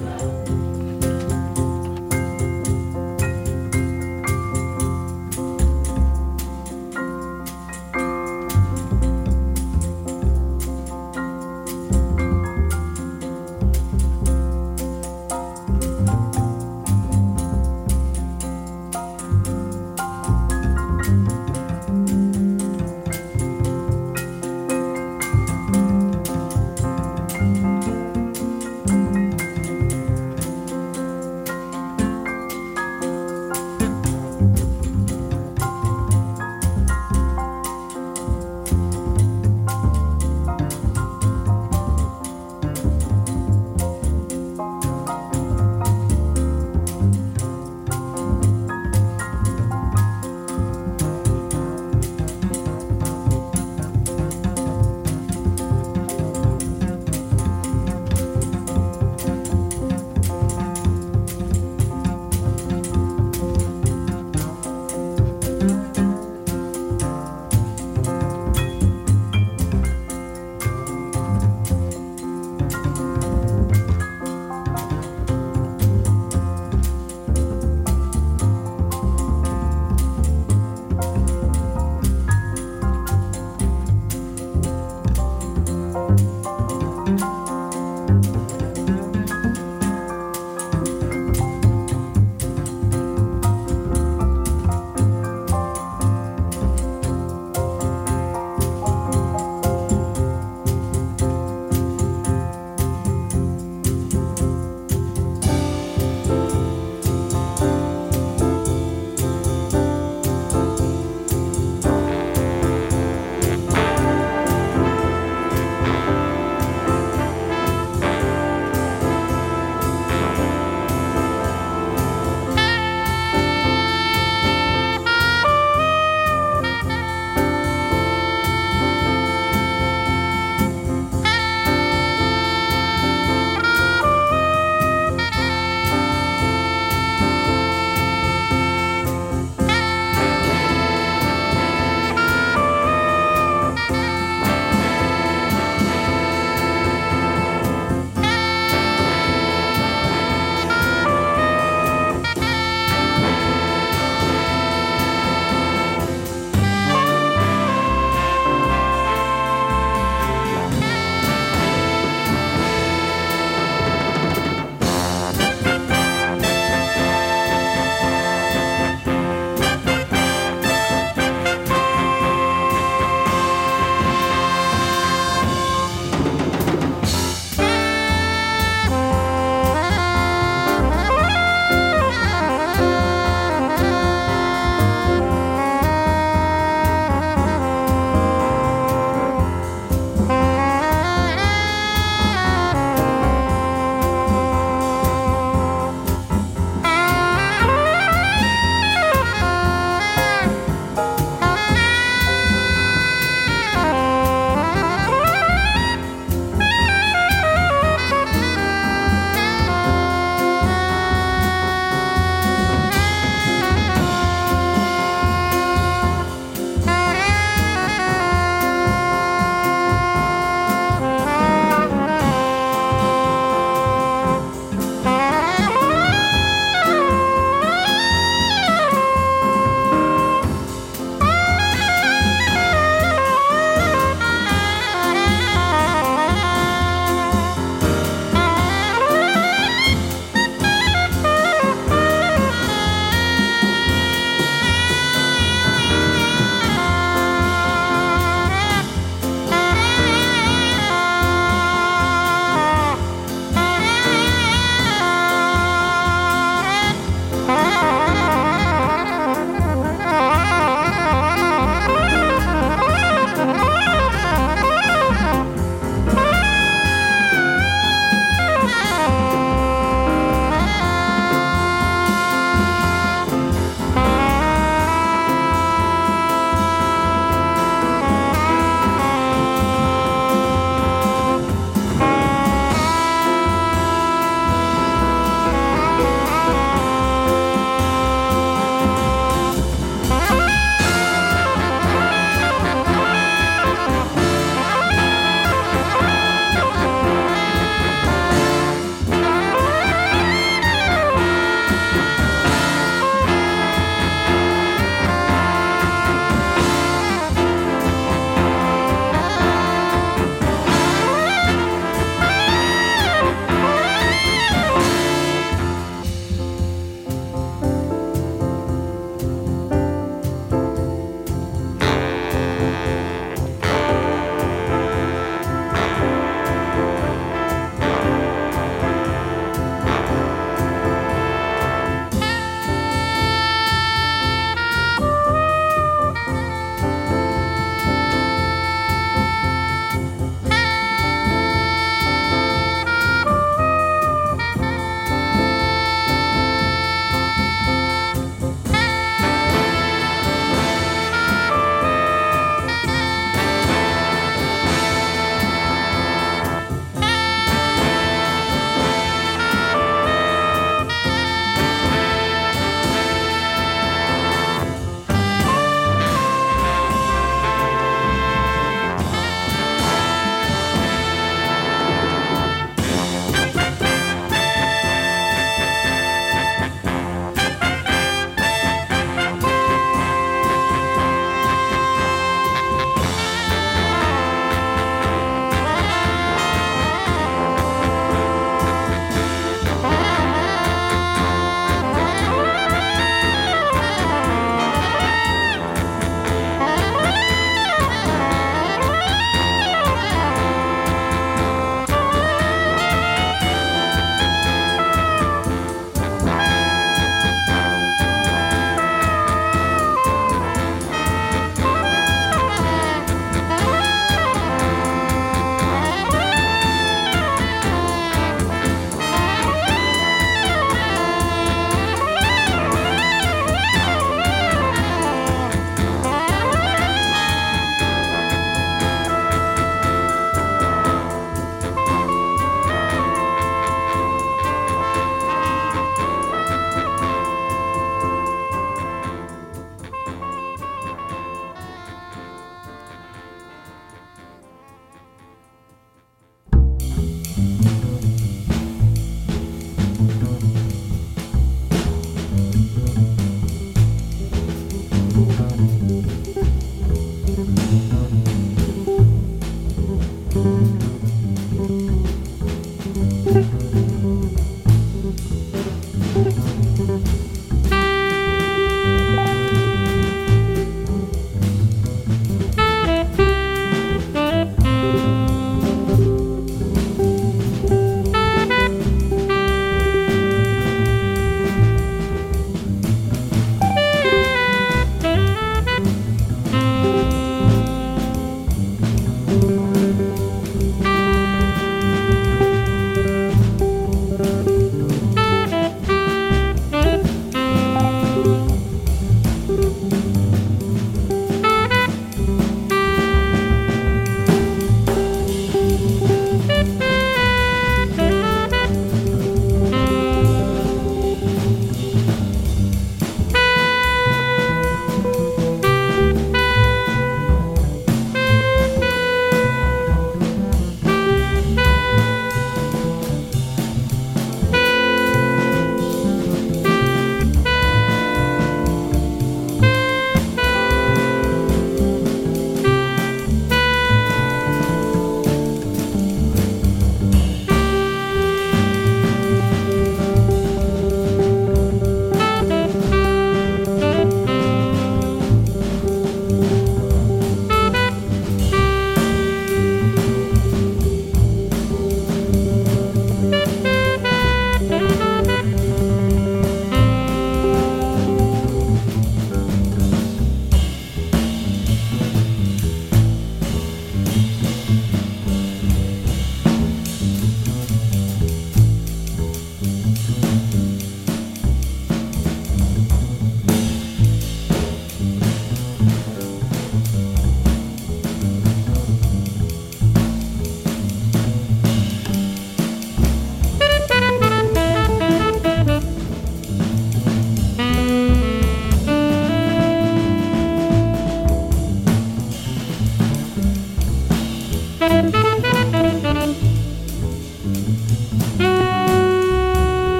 [0.00, 0.63] love.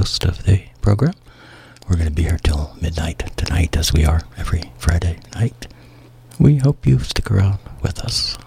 [0.00, 1.12] host of the program.
[1.86, 5.66] We're going to be here till midnight tonight, as we are every Friday night.
[6.38, 8.38] We hope you stick around with us.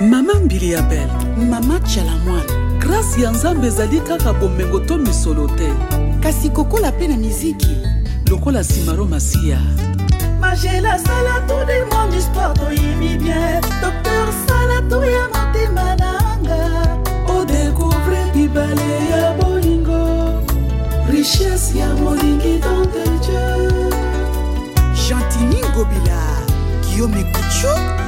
[0.00, 1.08] mama mbili ya bel
[1.50, 5.68] mama chalamwana grasi ya nzambe ezali kaka bomengo to misolo te.
[6.20, 7.76] Kasi kokola mpe na miziki.
[8.30, 9.58] Lokola simaro masiya
[10.40, 18.32] magela sala tout du monde du sport toyebi bien docteur sala toya motema nanga odecouvre
[18.34, 20.42] bibale ya bolingo.
[21.10, 23.90] Richesse ya molingi donte dieu.
[24.94, 26.20] Gentini ngobila
[26.82, 28.07] guillaume kuchuk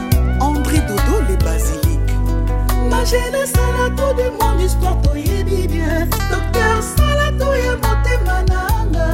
[2.90, 6.08] ma jeunesse sala tout de mon histoire toyebi bien.
[6.30, 9.08] Docteur sala toya motema nanga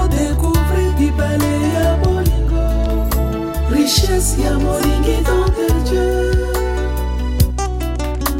[0.00, 2.66] odecouvri bibale ya bolingo.
[3.70, 6.32] Richesse ya molingi dante dieu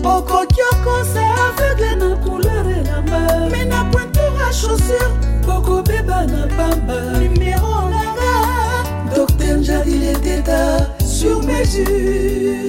[0.05, 5.09] okoki okosa aveugle na couleur elamba me na pointure a chaussure
[5.47, 8.33] kokobeba na pamba numero nanga
[9.15, 10.61] docteur njadil eteta
[11.15, 12.69] sur mesure.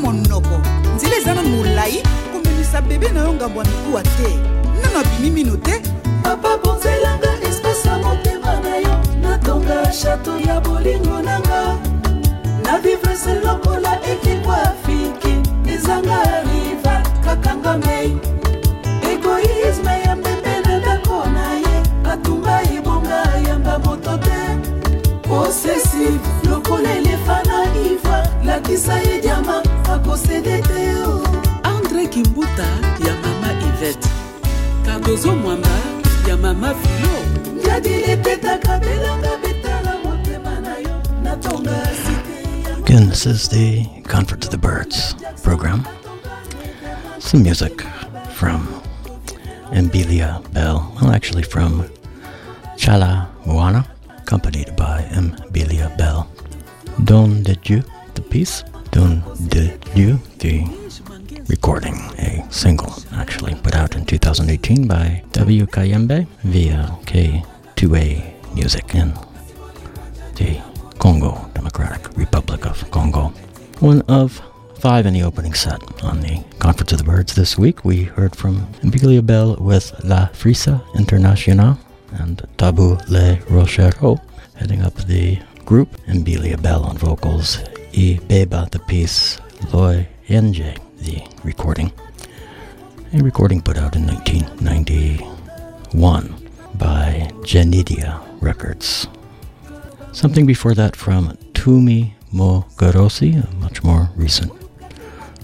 [0.00, 0.60] Monoko.
[0.96, 4.28] Nzela eza na molai komemisa bebe na yo ngambo ya mikuwa te.
[4.82, 5.82] Nano abimi mino te.
[6.22, 11.78] Papa bonzelanga espase ya motema na yo natonga chateau ya bolingo nanga
[12.64, 15.34] na vivre se lokola ekiko afiki
[15.72, 18.16] ezanga rival kakanga mei
[19.12, 21.82] egoisme ya mbembe na ndako na ye
[22.12, 24.40] atumba ebonga yamba moto te.
[25.28, 29.62] Posesive lokola elefa na ivoire lakisa ye diama
[31.62, 32.62] andre kimbuta
[33.06, 33.14] ya
[35.34, 35.68] mwamba
[36.28, 36.36] ya
[42.78, 45.86] Again, this is the Conference of the Birds program.
[47.20, 47.82] Some music
[48.34, 48.66] from
[49.70, 51.84] Mbilia Bel, well, actually from
[52.76, 53.86] Chala Moana,
[54.18, 56.26] accompanied by Mbilia Bel.
[57.04, 57.82] Don de Dieu,
[58.14, 58.64] the piece.
[64.70, 65.66] 2018 by W.
[65.66, 69.12] Kayembe via K2A Music in
[70.36, 70.60] the
[70.98, 73.32] Congo Democratic Republic of Congo.
[73.80, 74.40] One of
[74.78, 77.84] five in the opening set on the Conference of the Birds this week.
[77.84, 81.76] We heard from Mbilia Bel with L'Afrisa Internationale
[82.12, 84.20] and Tabu Ley Rochereau
[84.54, 85.88] heading up the group.
[86.06, 87.58] Mbilia Bel on vocals.
[87.92, 89.40] I Beba the piece.
[89.72, 91.90] Loy Yenje the recording.
[93.12, 99.08] A recording put out in 1991 by Genidia Records.
[100.12, 104.52] Something before that from Tumi Mogorosi, a much more recent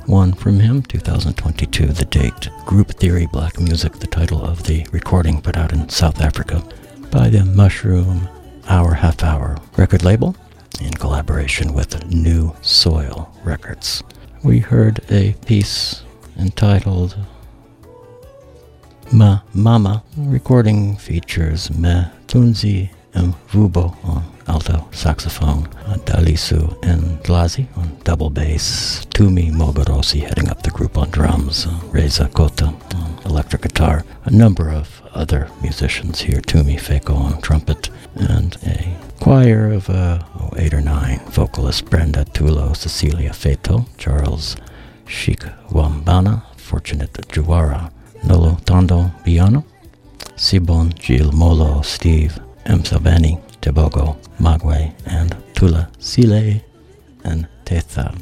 [0.07, 2.50] one from him, 2022, the date.
[2.66, 6.62] Group Theory Black Music, the title of the recording put out in South Africa
[7.11, 8.29] by the Mushroom
[8.68, 10.37] Hour Half Hour record label
[10.81, 14.05] in collaboration with New Soil Records.
[14.44, 16.05] We heard a piece
[16.38, 17.16] entitled
[19.12, 20.02] Ma Mama.
[20.16, 25.64] Recording features Me Tunzi Mvubo on alto saxophone,
[26.04, 32.68] Dalisu Ndlazi on double bass, Tumi Mogorosi heading up the group on drums, Reza Khota
[32.94, 38.96] on electric guitar, a number of other musicians here, Tumi Pheko on trumpet, and a
[39.20, 44.56] choir of uh, oh, eight or nine vocalists, Brenda Tulo, Cecilia Feto, Charles
[45.06, 45.40] Sheik
[45.70, 47.90] Wambana, Fortunate Juwara,
[48.26, 49.64] Nolo Tondo Biano,
[50.36, 52.82] Sibon Gil Molo, Steve M.
[52.82, 56.60] Sabani, Tebogo, Magwe, and Tula Sile
[57.24, 58.14] and Tetha.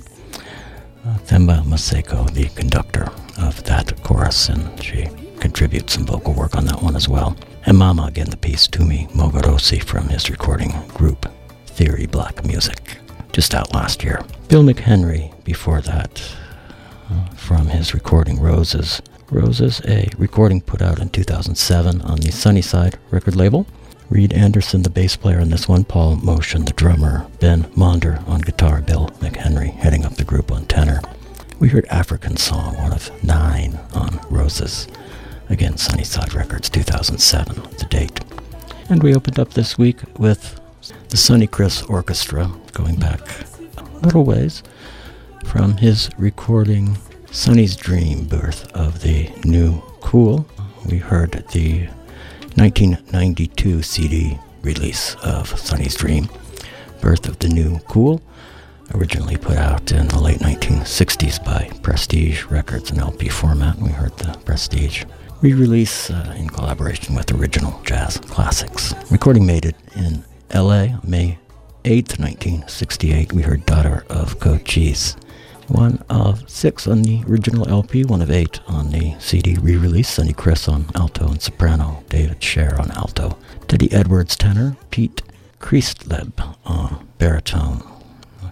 [1.06, 5.06] Uh, Themba Maseko, the conductor of that chorus, and she
[5.40, 7.36] contributes some vocal work on that one as well.
[7.66, 11.26] And Mama, again, the piece Tumi Mogorosi from his recording group,
[11.66, 12.98] Theory Black Music,
[13.32, 14.22] just out last year.
[14.48, 16.22] Bill McHenry, before that,
[17.10, 19.02] uh, from his recording Roses.
[19.30, 23.66] Roses, a recording put out in 2007 on the Sunnyside record label.
[24.10, 28.42] Reid Anderson, the bass player on this one, Paul Motian, the drummer, Ben Monder on
[28.42, 31.00] guitar, Bill McHenry heading up the group on tenor.
[31.58, 34.86] We heard African Song, one of nine on Roses.
[35.48, 38.20] Again, Sunnyside Records, 2007, the date.
[38.88, 40.60] And we opened up this week with
[41.08, 43.20] the Sonny Criss Orchestra, going back
[43.78, 44.62] a little ways
[45.44, 46.98] from his recording
[47.34, 50.46] Sonny's Dream, birth of the new cool.
[50.88, 51.88] We heard the
[52.54, 56.28] 1992 CD release of Sonny's Dream,
[57.00, 58.22] Birth of the New Cool,
[58.94, 63.78] originally put out in the late 1960s by Prestige Records in LP format.
[63.78, 65.04] We heard the Prestige
[65.42, 68.94] re-release uh, in collaboration with Original Jazz Classics.
[69.10, 71.38] Recording made it in LA May
[71.82, 73.32] 8th, 1968.
[73.32, 75.16] We heard Daughter of Cochise.
[75.74, 80.08] One of six on the original LP, one of eight on the CD re-release.
[80.08, 85.22] Sonny Criss on alto and soprano, David Sherr on alto, Teddy Edwards tenor, Pete
[85.58, 87.82] Christlieb on baritone,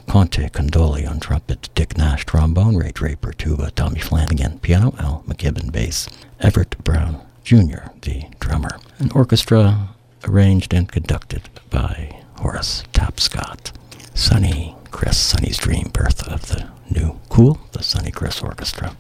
[0.09, 5.71] Conte Condoli on trumpet, Dick Nash trombone, Ray Draper tuba, Tommy Flanagan piano, Al McKibbon
[5.71, 6.09] bass,
[6.41, 7.91] Everett Brown Jr.
[8.03, 8.81] the drummer.
[8.99, 9.91] An orchestra
[10.25, 13.71] arranged and conducted by Horace Tapscott.
[14.13, 18.97] Sonny Criss Sonny's Dream, birth of the new Cool, the Sonny Criss Orchestra.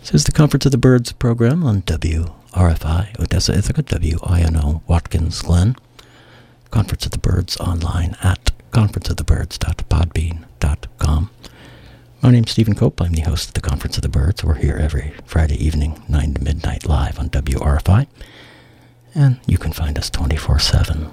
[0.00, 5.76] This is the Conference of the Birds program on WRFI, Odessa, Ithaca, WINO, Watkins, Glen.
[6.70, 11.30] Conference of the Birds online at conferenceofthebirds.podbean.com.
[12.22, 13.00] My name's Stephen Cope.
[13.02, 14.42] I'm the host of the Conference of the Birds.
[14.42, 18.06] We're here every Friday evening, 9 to midnight, live on WRFI.
[19.14, 21.10] And you can find us 24 7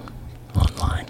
[0.55, 1.07] online.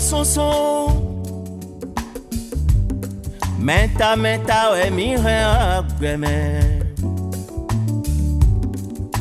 [0.00, 0.88] Sonson
[3.66, 5.44] mẹ́ta mẹ́ta ẹ̀mí hàn
[5.76, 6.42] agbẹ̀mẹ̀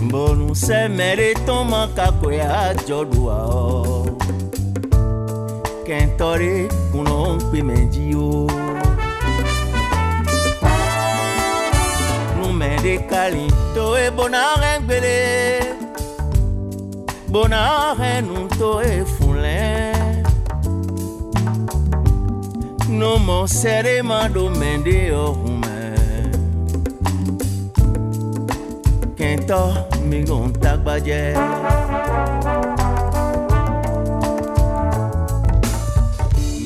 [0.06, 2.50] mbọ̀nù sẹ́mẹ̀rẹ̀ tó mọ kakọ̀ yà
[2.88, 3.48] jọ̀dù ọ̀
[5.88, 6.60] kẹ́ntọ́rẹ́
[6.92, 8.32] kùnà ń pè mẹ́jì o.
[12.40, 14.08] numẹ̀rẹ̀ kàlí tó e
[14.86, 15.18] gbélé
[17.34, 17.62] bọ̀nà
[18.00, 19.97] rẹ̀ nù tó e fúnlẹ̀.
[22.98, 25.78] No more sere mando mende ohume
[29.18, 29.62] kento
[30.10, 31.22] mi gon tagbaje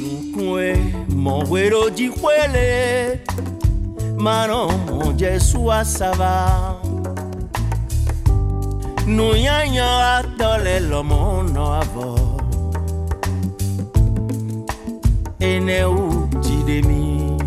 [0.01, 0.77] nukue
[1.23, 3.19] mo wero ji kwele.
[4.17, 6.75] Mano mo jesu asava
[9.07, 12.09] nu yanya atole lomo no avo.
[15.39, 16.20] Eneu
[16.52, 17.38] partie de mí.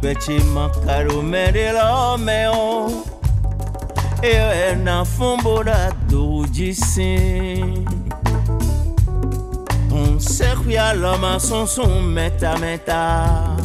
[0.00, 3.04] Peti mancaro merela meo
[4.22, 7.86] Eu é na fombora do de sim
[10.26, 13.56] Servi l'homme son son meta meta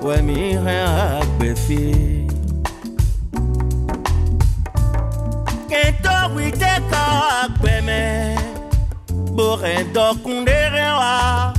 [0.00, 2.26] Ouais mi rien agbefi
[5.68, 7.04] Kento wite ka
[7.42, 8.36] agbeme
[9.34, 11.52] Bore dokunde rewa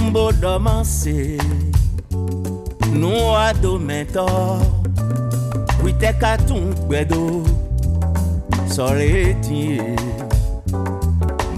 [0.00, 1.38] Mbo domanse
[2.92, 4.26] Nou ado mento
[5.84, 7.44] Wite ka tun gbedo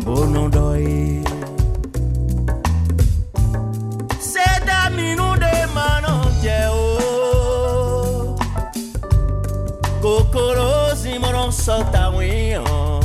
[0.06, 1.20] mbono doi.
[4.20, 6.78] Seda minu de mano jeo.
[10.02, 13.02] Kokoro zimoron sota wiyon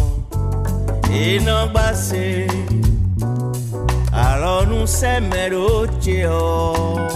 [1.10, 2.48] Inan base
[4.14, 7.10] Alonu semero jeo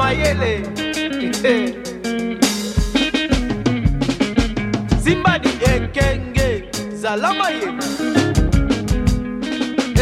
[0.00, 0.52] mayele.
[1.22, 1.66] Eh, eh.
[5.04, 6.48] Zimbadi ekenge
[7.02, 7.84] zala mayele.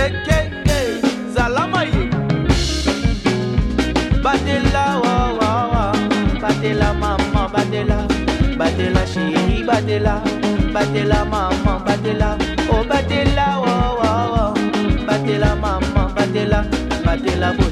[0.04, 0.78] Ekenge
[1.34, 2.20] zala mayele.
[4.24, 5.84] Badela wawawa
[6.42, 7.98] badela mama badela.
[8.60, 10.14] Badela sheri badela.
[10.74, 12.30] Badela mama badela.
[12.70, 14.44] O oh, badela wawawa
[15.08, 16.60] badela mama badela.
[17.04, 17.67] Badela bo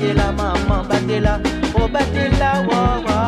[0.00, 1.40] Batela, maman, Batela,
[1.74, 3.19] oh Batela, wow, wow.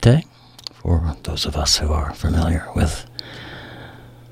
[0.00, 0.24] Diabate.
[0.72, 3.06] For those of us who are familiar with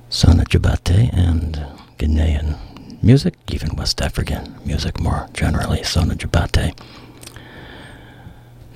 [0.09, 1.62] Sona Diabate and
[1.99, 2.57] Ghanaian
[3.03, 6.79] music, even West African music more generally, Sona Diabate.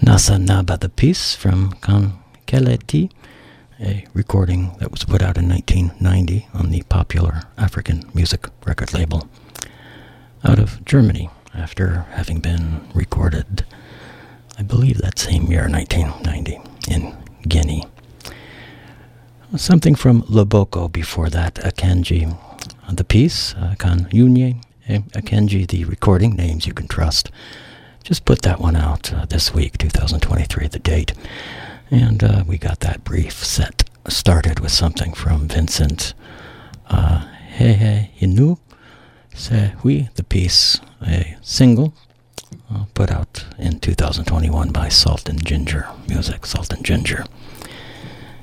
[0.03, 3.11] Nasa Naba the piece from Kankeleti,
[3.81, 9.29] a recording that was put out in 1990 on the popular African music record label
[10.45, 13.65] out of Germany after having been recorded,
[14.63, 17.17] I believe that same year, 1990, in
[17.49, 17.85] Guinea.
[19.57, 22.39] Something from Loboko before that, Akanji,
[22.89, 27.33] the piece, uh, Kan Yunye, Akanji, the recording, names you can trust.
[28.05, 31.13] Just put that one out uh, this week, 2023, the date.
[31.91, 36.15] And uh, we got that brief set started with something from Vincent
[36.89, 37.27] uh,
[37.59, 38.61] Hehe Inu,
[39.83, 41.95] Oui, the piece, a single
[42.95, 47.25] put out in 2021 by Salt and Ginger Music, Salt and Ginger.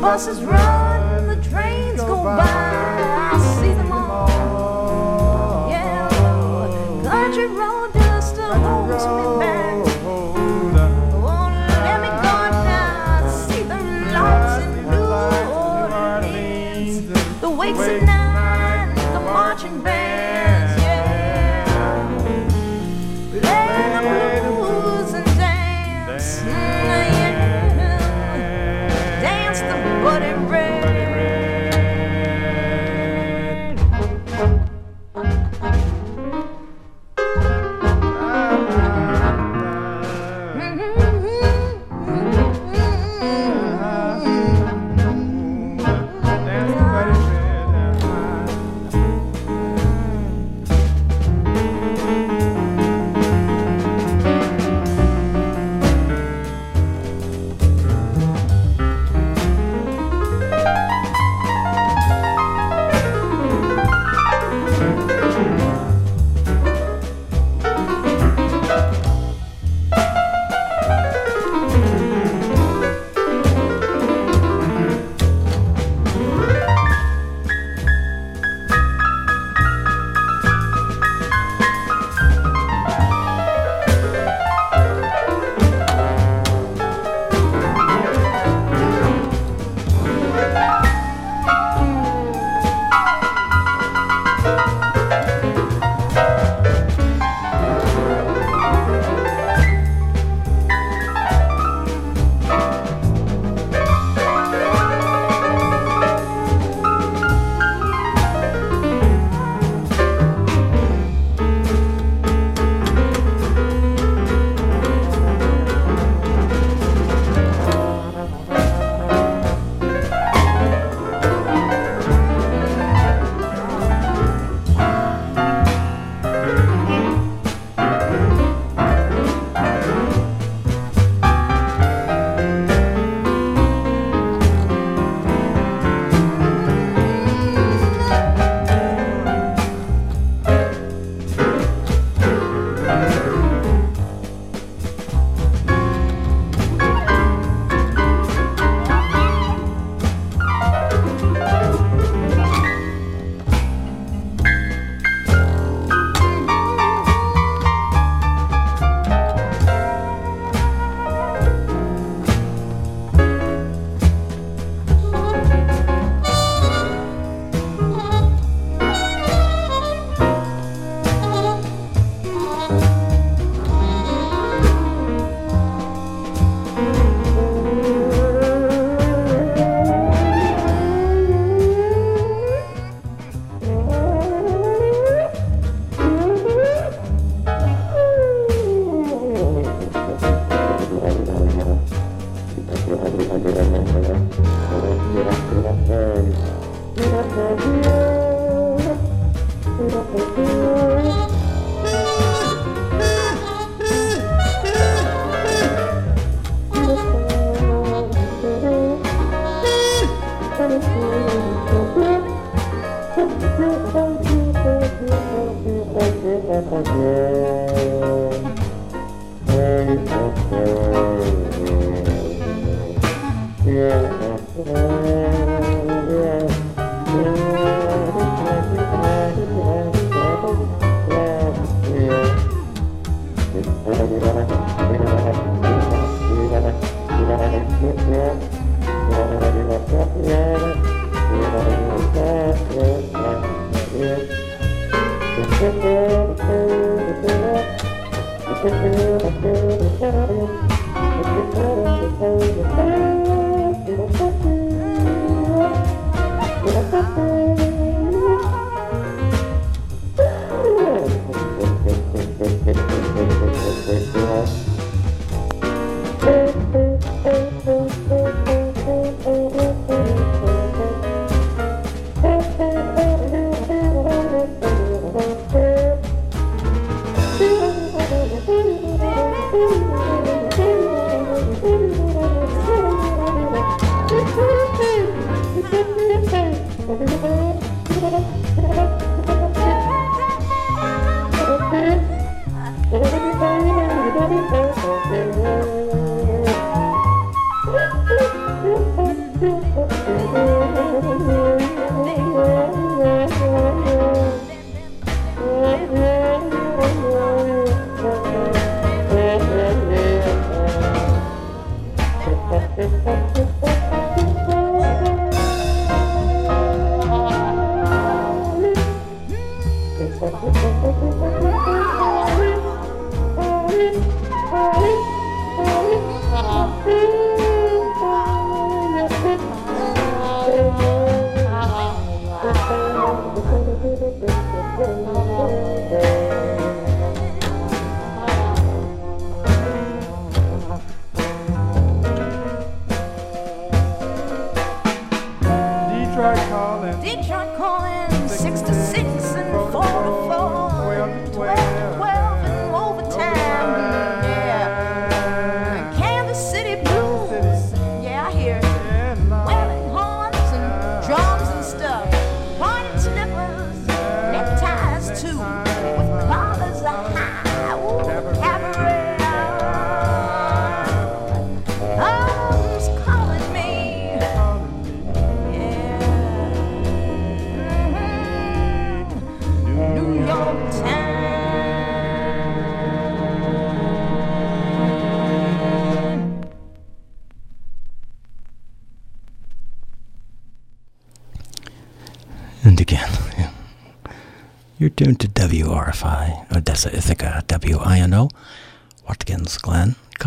[0.00, 2.42] buses run, the trains go by.
[2.42, 5.68] I see them all.
[5.70, 6.08] Yeah,
[7.04, 9.56] country road just holds me back.
[17.76, 18.05] Let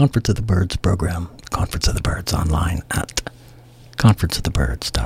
[0.10, 3.22] Conference of the Birds program, Conference of the Birds online at
[3.98, 4.99] conferenceofthebirds.com.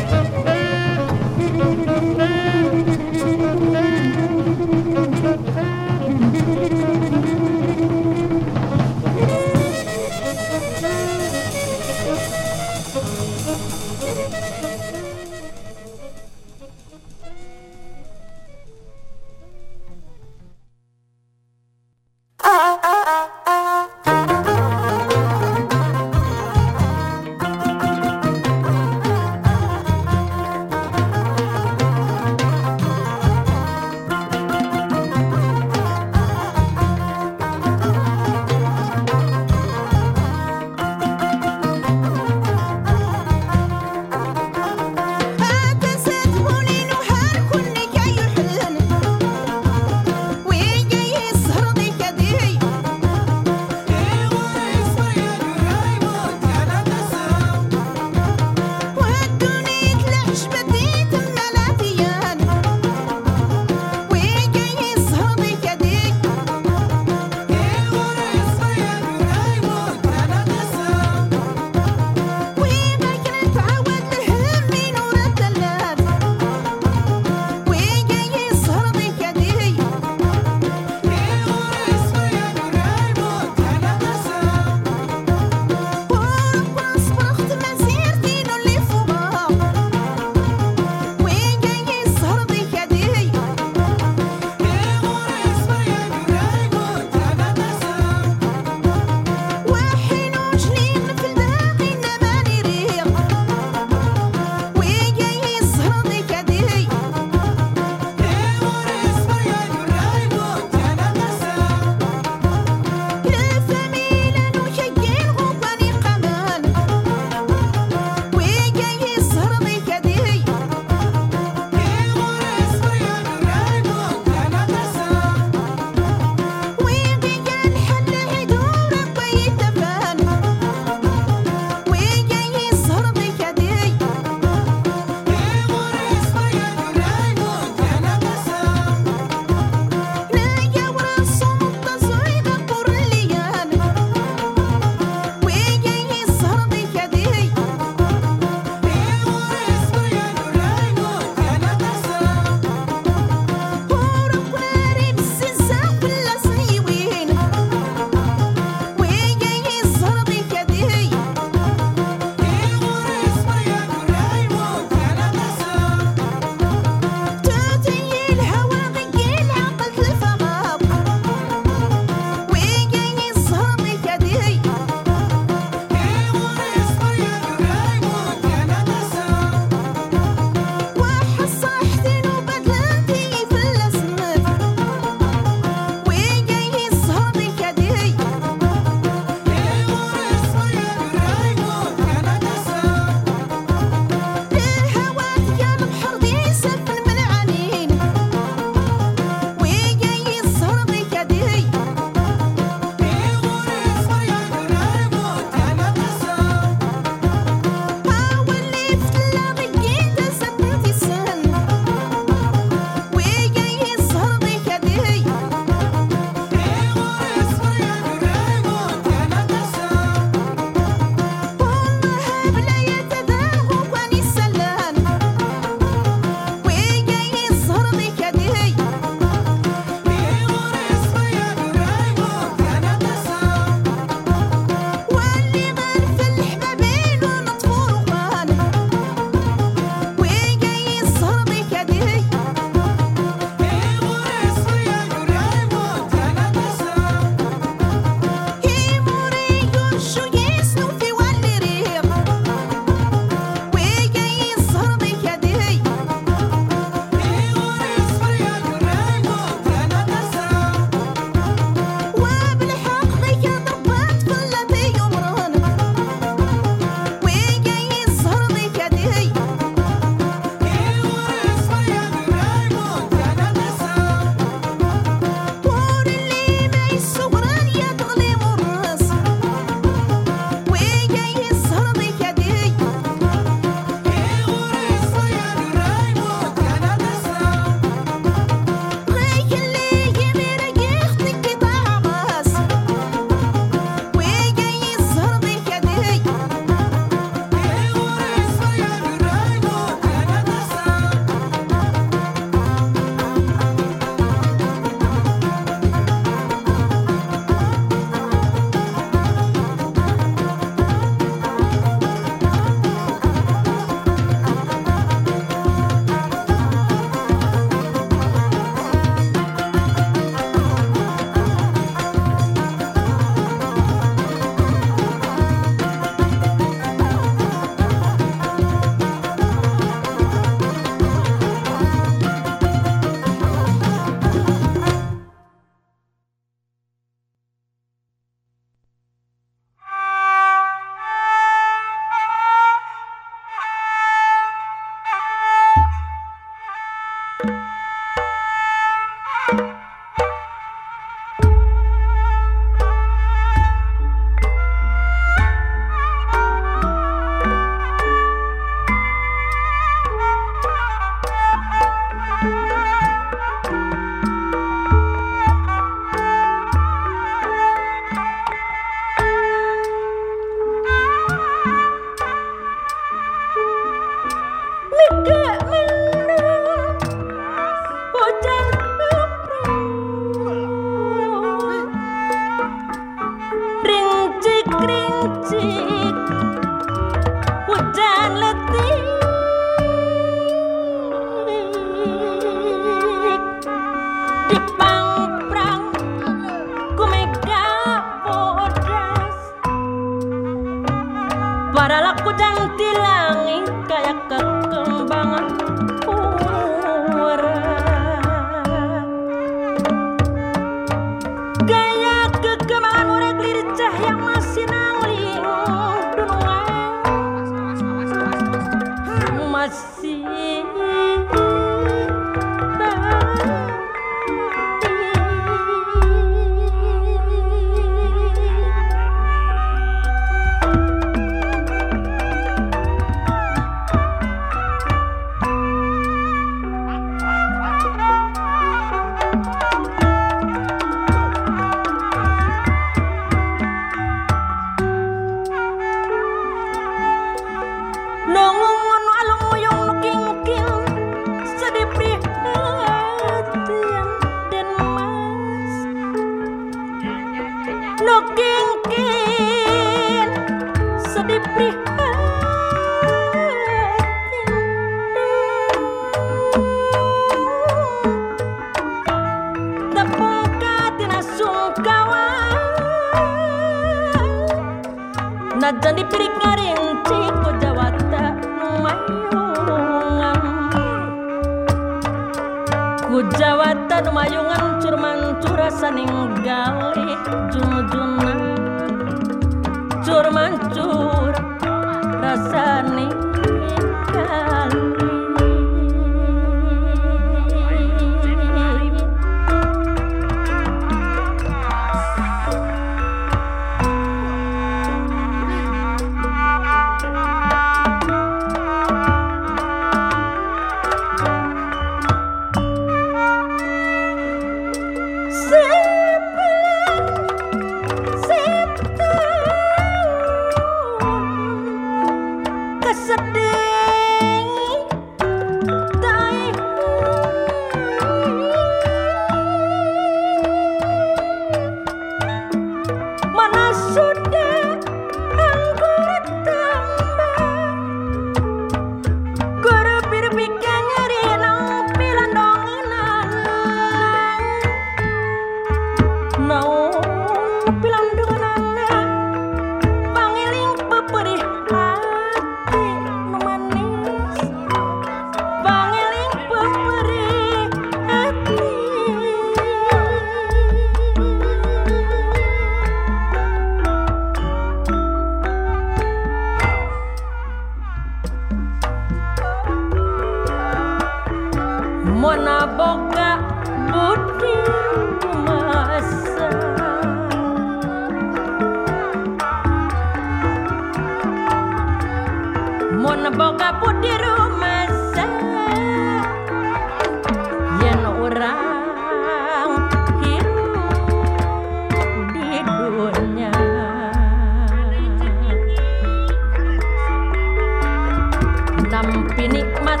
[599.36, 600.00] binikmat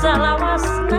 [0.00, 0.89] salawas.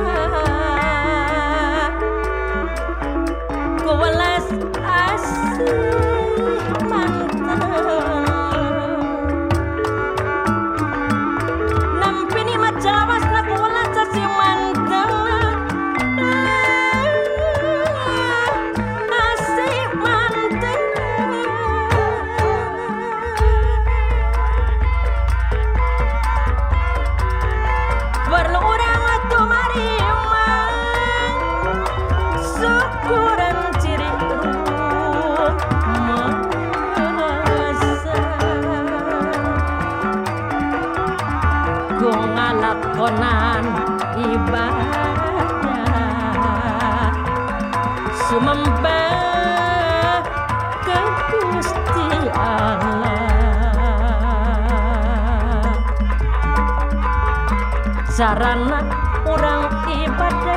[58.21, 58.85] sarana
[59.25, 60.53] kurang ibadah.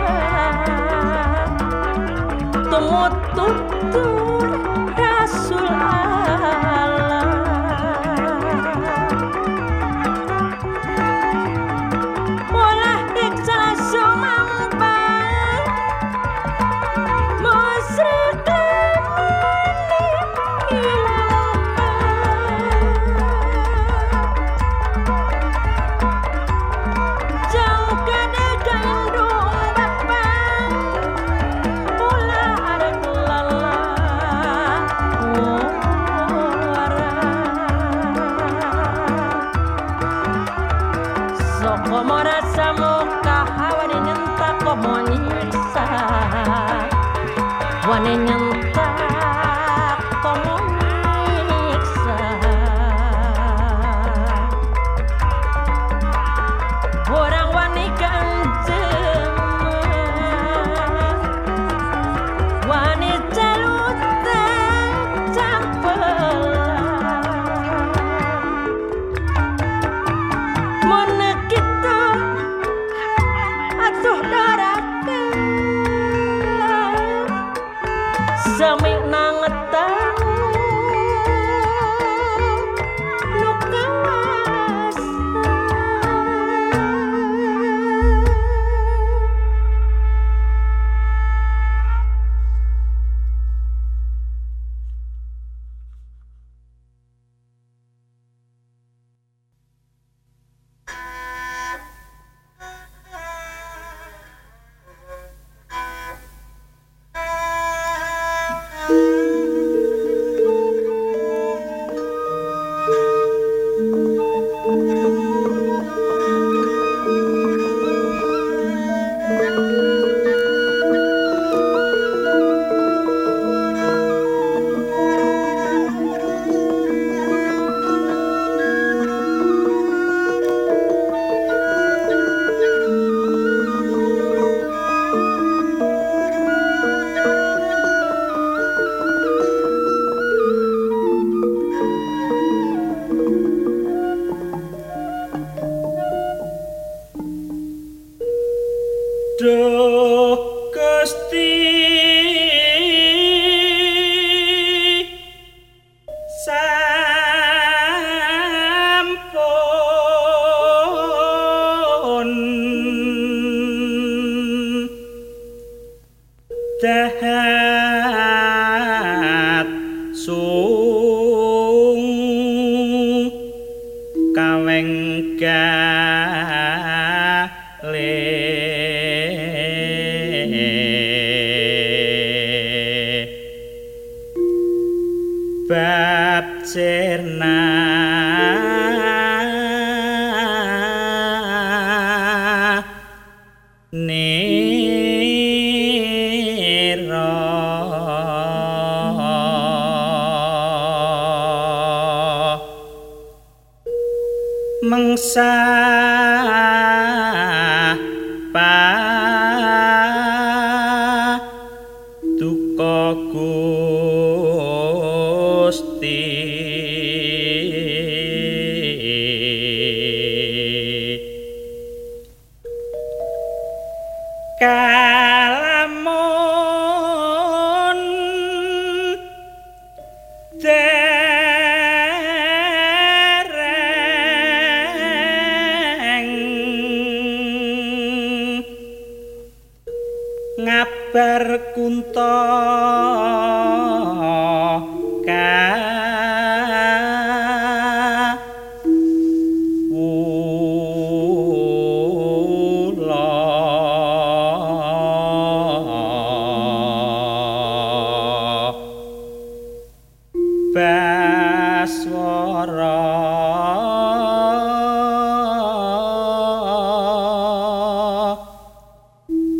[2.68, 3.23] Tumut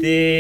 [0.05, 0.34] Debya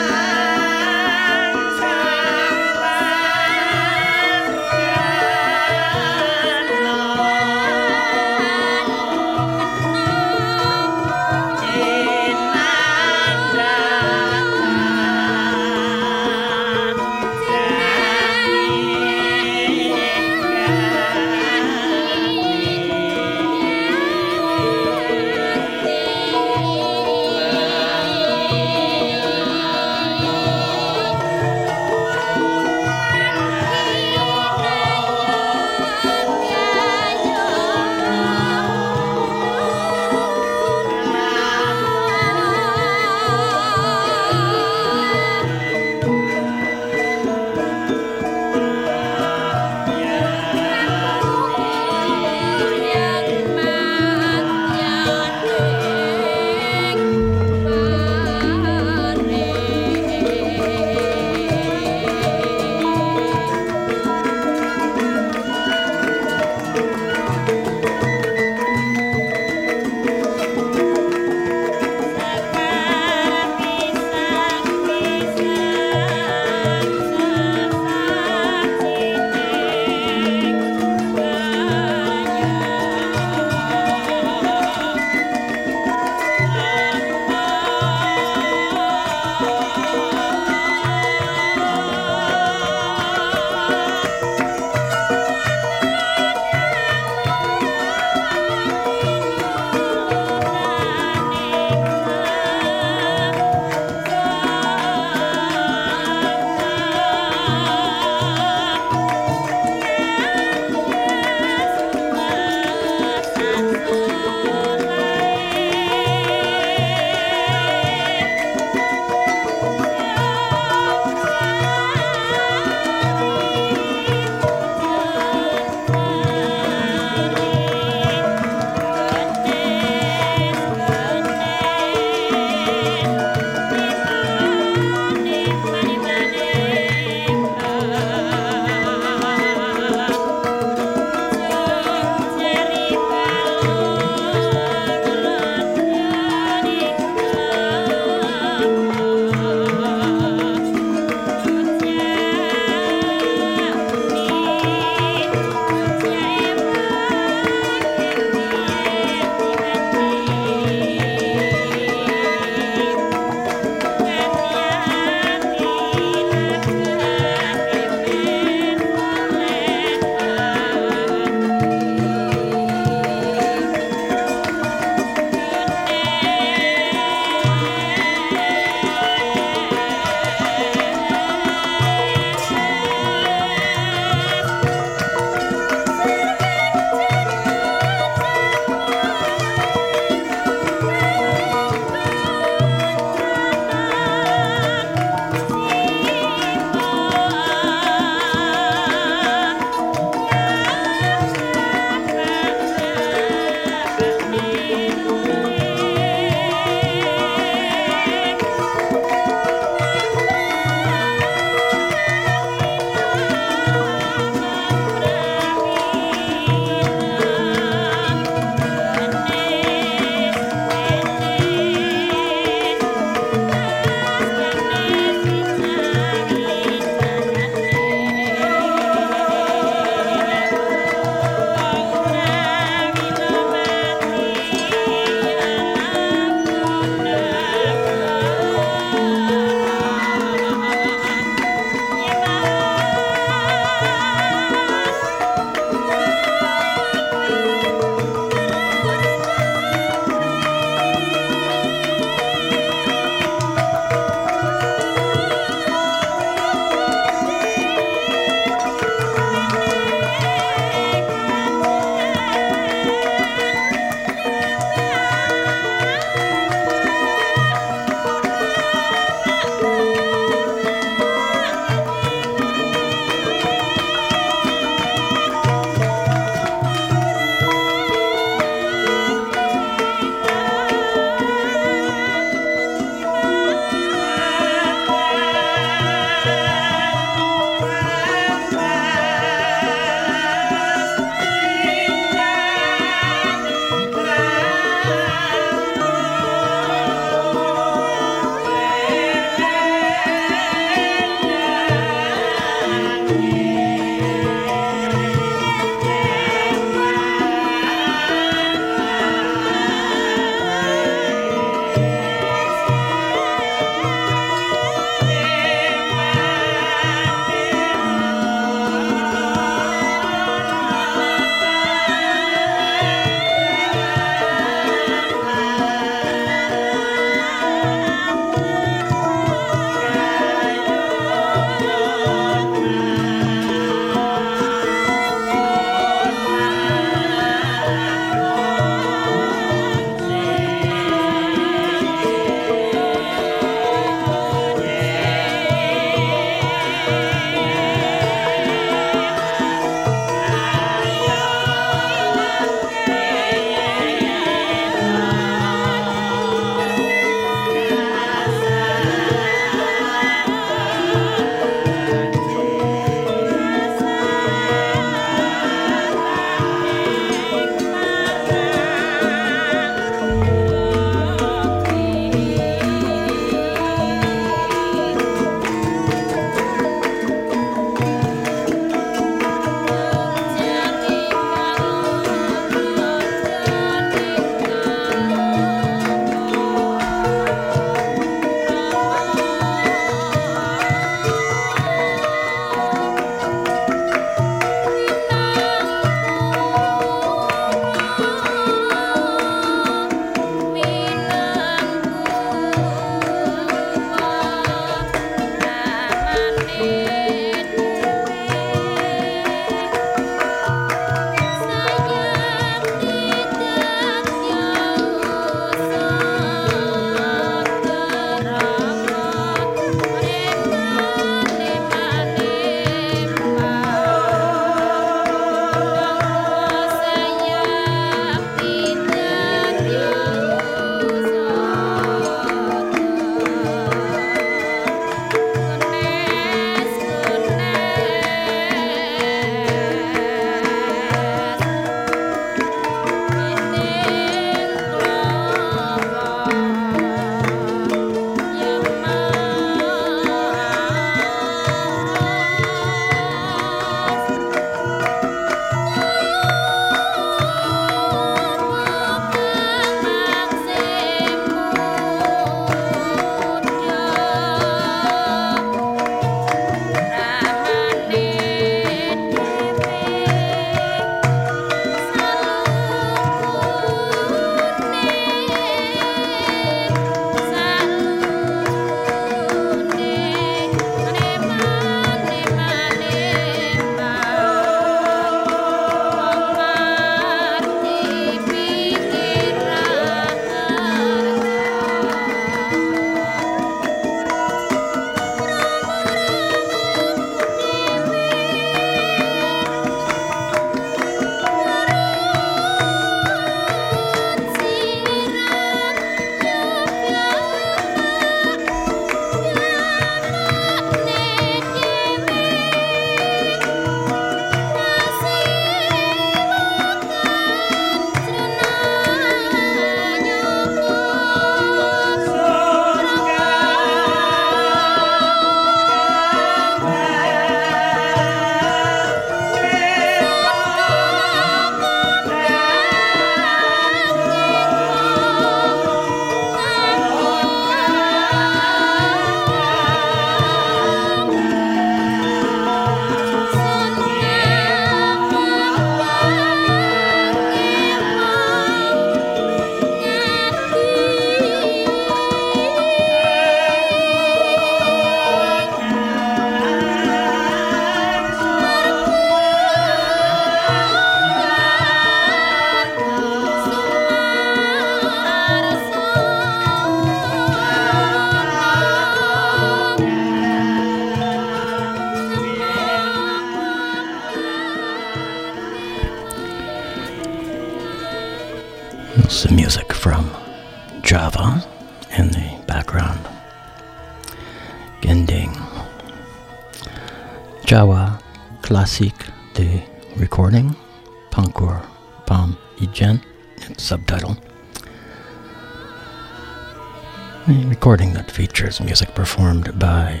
[598.58, 600.00] that music performed by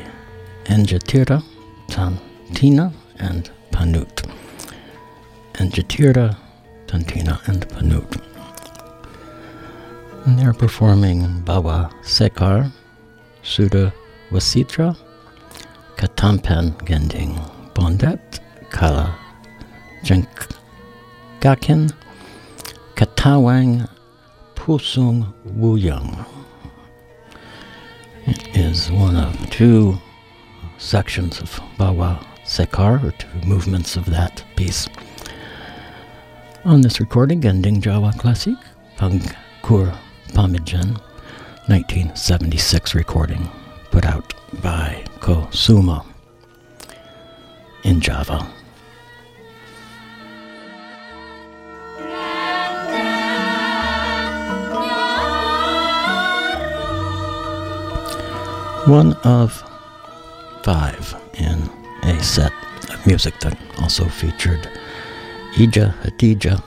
[0.66, 1.42] Enjatira,
[1.88, 4.28] Tantina, and Panut.
[5.54, 6.36] Enjatira,
[6.86, 8.20] Tantina, and Panut.
[10.26, 12.70] And they're performing Bawa Sekar,
[13.42, 13.92] Suda
[14.30, 14.96] Wasitra,
[15.96, 17.34] Katampan Gending,
[17.74, 18.40] Bondet,
[18.70, 19.18] Kala
[20.04, 21.92] Jenkgakin,
[22.94, 23.88] Katawang
[24.54, 26.23] Pusung Wuyang.
[29.54, 29.98] Two
[30.78, 31.48] sections of
[31.78, 34.88] Bawa Sekar, or two movements of that piece.
[36.64, 38.56] On this recording, ending Jawa Classic,
[38.96, 39.96] Pangkur
[40.32, 40.98] Pamijan,
[41.68, 43.48] 1976 recording,
[43.92, 46.04] put out by Kusuma
[47.84, 48.44] in Java.
[58.86, 59.64] One of
[60.62, 61.70] five in
[62.02, 62.52] a set
[62.92, 64.68] of music that also featured
[65.54, 66.62] Idjah Hadidjah,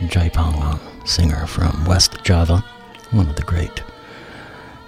[0.00, 0.78] Jaipongan
[1.08, 2.62] singer from West Java,
[3.12, 3.82] one of the great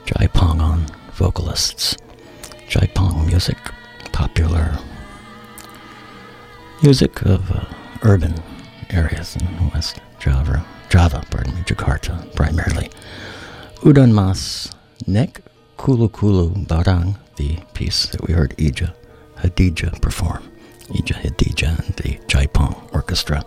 [0.04, 1.96] Jaipongan vocalists.
[2.68, 3.56] Jaipong music,
[4.12, 4.76] popular
[6.82, 7.64] music of uh,
[8.02, 8.34] urban
[8.90, 12.90] areas in West Java, Java, pardon me, Jakarta primarily.
[13.76, 14.70] Udon Mas
[15.06, 15.40] Nek
[15.82, 18.94] Kulu Kulu Barang, the piece that we heard Idjah
[19.38, 20.48] Hadidjah perform.
[20.90, 23.44] Idjah Hadidjah and the Jaipong Orchestra.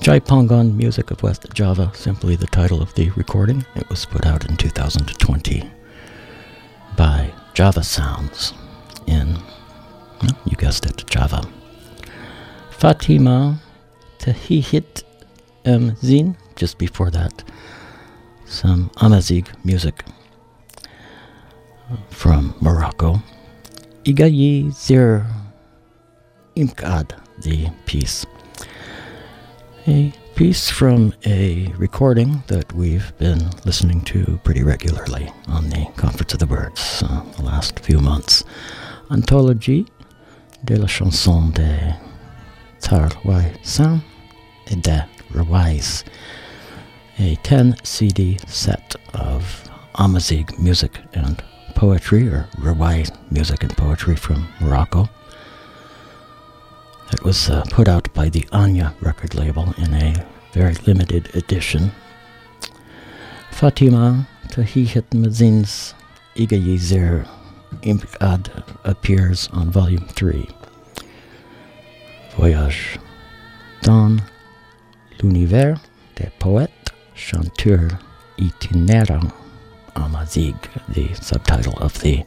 [0.00, 3.62] Jaipongan Music of West Java, simply the title of the recording.
[3.76, 5.70] It was put out in 2020
[6.96, 8.54] by Java Sounds
[9.06, 9.36] in,
[10.46, 11.46] you guessed it, Java.
[12.70, 13.60] Fatima
[14.18, 15.02] Tiḥiḥit
[15.66, 15.94] M.
[15.96, 17.44] Zin, just before that,
[18.46, 20.06] some Amazigh music
[22.10, 23.22] from Morocco.
[24.04, 25.26] Igayi Zir
[26.56, 27.12] Imkad,
[27.42, 28.26] the piece.
[29.86, 36.32] A piece from a recording that we've been listening to pretty regularly on the Conference
[36.34, 38.44] of the Birds uh, the last few months.
[39.10, 39.86] Anthologie
[40.64, 41.96] de la chanson de
[42.80, 44.02] Tarwai Sam
[44.70, 46.04] et de Rawais.
[47.18, 51.42] A 10 CD set of Amazigh music and
[51.74, 55.08] poetry, or Rawai music and poetry from Morocco.
[57.12, 61.92] It was uh, put out by the Anya record label in a very limited edition.
[63.50, 65.94] Fatima Tiḥiḥit Mazin's
[66.36, 67.28] Iga Yizir
[67.82, 68.48] Imkad
[68.84, 70.48] appears on volume 3.
[72.36, 72.98] Voyage
[73.82, 74.20] dans
[75.20, 75.80] l'univers
[76.16, 77.90] des poètes, chanteurs
[78.38, 79.32] itinérants
[79.96, 80.54] Amazigh,
[80.88, 82.24] the subtitle of the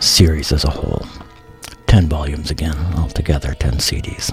[0.00, 1.06] series as a whole.
[1.86, 4.30] 10 volumes again, altogether 10 CDs.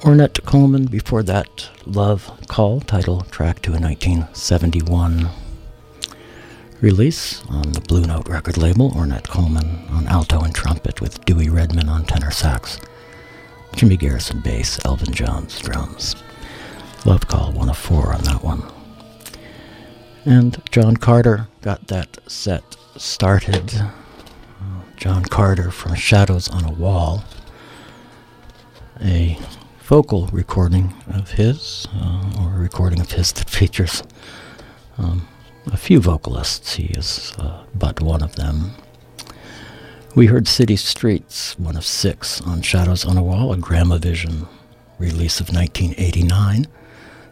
[0.00, 5.28] Ornette Coleman, before that, Love Call, title track to a 1971
[6.80, 8.90] release on the Blue Note record label.
[8.92, 12.78] Ornette Coleman on alto and trumpet with Dewey Redman on tenor sax,
[13.74, 16.16] Jimmy Garrison bass, Elvin Jones drums.
[17.04, 18.62] Love Call, one of four on that one.
[20.26, 23.72] And John Carter got that set started.
[24.96, 27.22] John Carter from Shadows on a Wall,
[29.00, 29.38] a
[29.82, 34.02] vocal recording of his, uh, or a recording of his that features
[34.98, 35.28] um,
[35.66, 36.74] a few vocalists.
[36.74, 38.72] He is uh, but one of them.
[40.16, 44.48] We heard City Streets, one of six, on Shadows on a Wall, a Gramavision
[44.98, 46.66] release of 1989.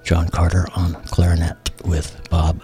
[0.04, 2.62] John Carter on clarinet with Bob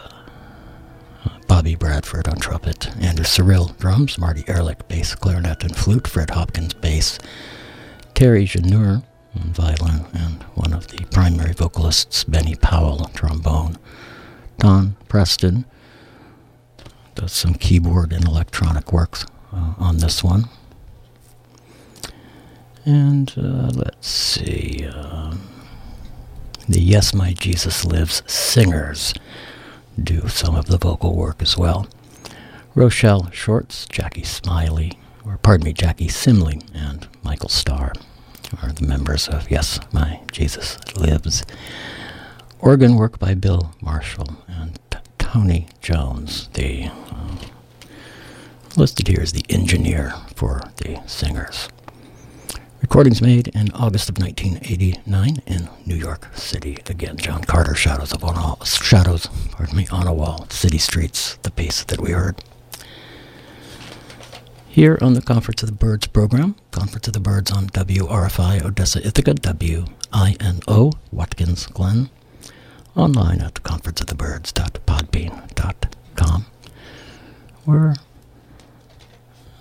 [1.51, 6.75] Bobby Bradford on trumpet, Andrew Cyrille drums, Marty Ehrlich bass, clarinet, and flute, Fred Hopkins
[6.75, 7.19] bass,
[8.15, 9.03] Terry Jenoure
[9.35, 13.79] on violin, and one of the primary vocalists, Benny Powell, trombone.
[14.59, 15.65] Don Preston
[17.17, 20.45] does some keyboard and electronic works uh, on this one.
[22.85, 24.87] And uh, let's see.
[24.89, 25.35] Uh,
[26.69, 29.15] the Yes My Jesus Lives singers
[30.03, 31.87] do some of the vocal work as well.
[32.75, 37.93] Rochelle Shorts, Jackie Smiley, or pardon me, Jackie Simley, and Michael Starr
[38.63, 41.45] are the members of Yes, My Jesus Lives.
[42.61, 47.37] Organ work by Bill Marshall and T- Tony Jones, the uh,
[48.77, 51.69] listed here as the engineer for the singers.
[52.91, 56.77] Recordings made in August of 1989 in New York City.
[56.87, 61.37] Again, John Carter, Shadows of on a, Shadows, pardon me, on a Wall, City Streets,
[61.45, 62.43] the piece that we heard.
[64.67, 69.07] Here on the Conference of the Birds program, Conference of the Birds on WRFI Odessa
[69.07, 72.11] Ithaca, WINO Watkins Glen,
[72.97, 76.47] online at conferenceofthebirds.podbean.com.
[77.67, 77.95] We're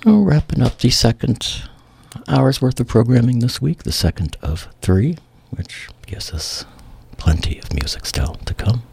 [0.03, 1.69] wrapping up the second
[2.29, 5.17] hour's worth of programming this week, the second of three,
[5.49, 6.65] which gives us
[7.17, 8.83] plenty of music still to come.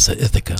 [0.00, 0.56] WRFI, Ithaca,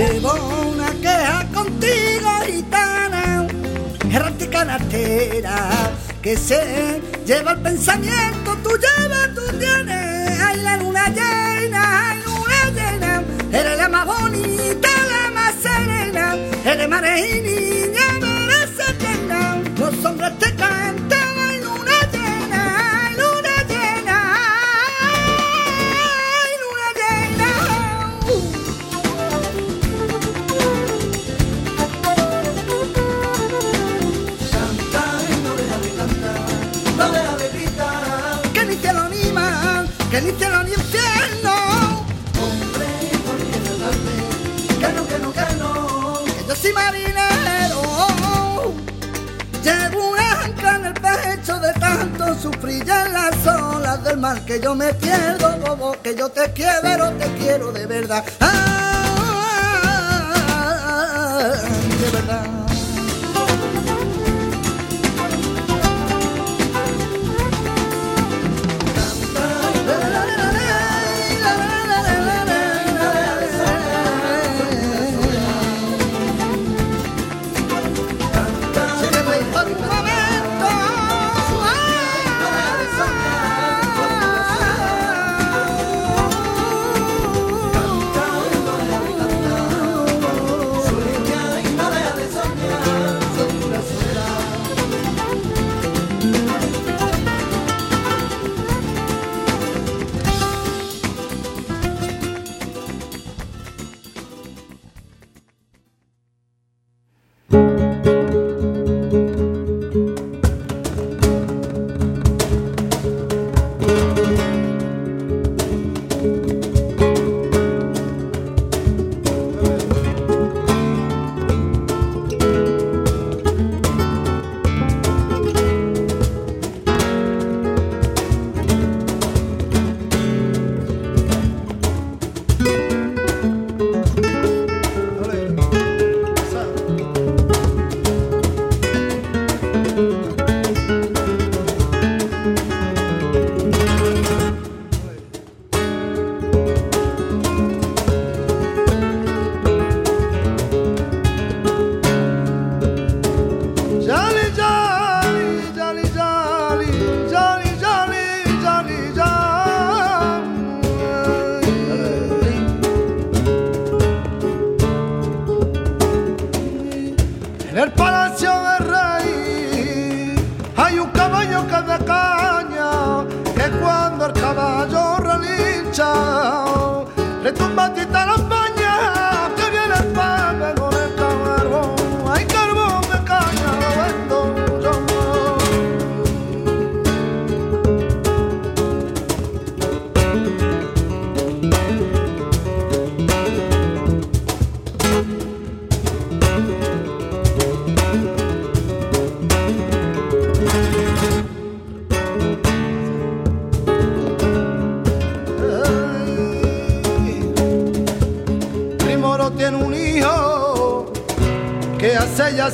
[0.00, 0.32] Llevo
[0.72, 3.46] una queja contigo, gitana,
[4.10, 5.68] errante canastera,
[6.22, 10.40] que se lleva el pensamiento, tú llevas, tú tienes.
[10.40, 13.22] Ay, la luna llena, ay, luna llena,
[13.52, 20.56] eres la más bonita, la más serena, eres marejini, ya merece llena, los hombres te
[20.56, 21.19] cantan.
[52.90, 57.10] allá en las olas del mar, que yo me pierdo, bobo, que yo te quiero,
[57.12, 58.24] te quiero de verdad.
[58.40, 58.69] Ah.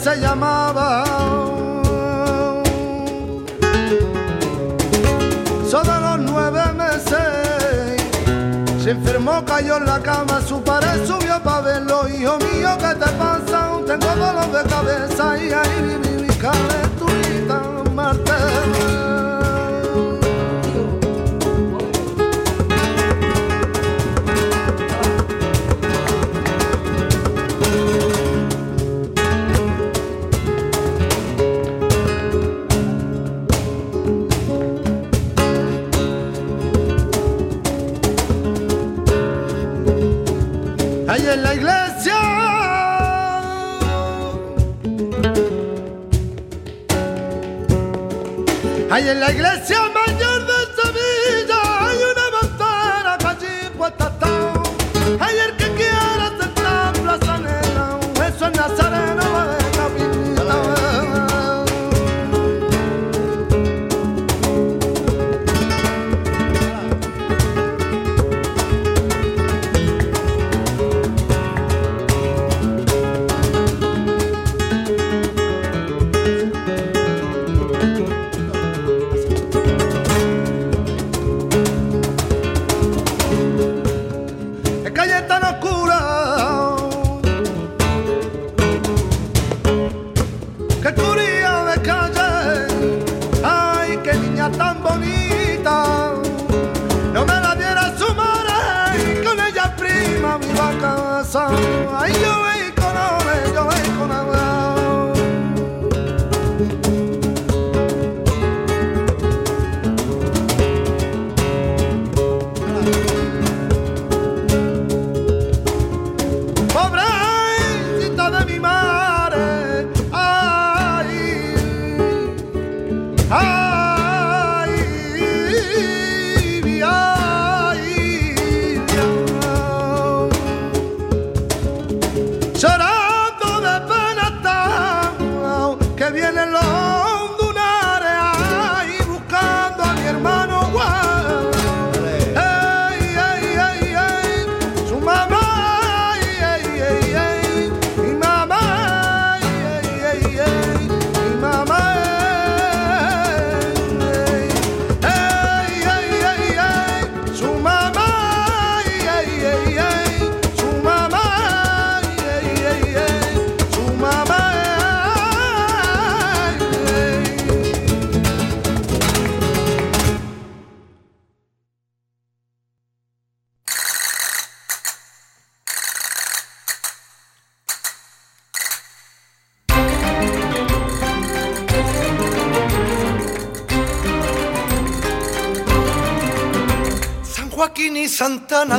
[0.07, 0.66] Se llamaba.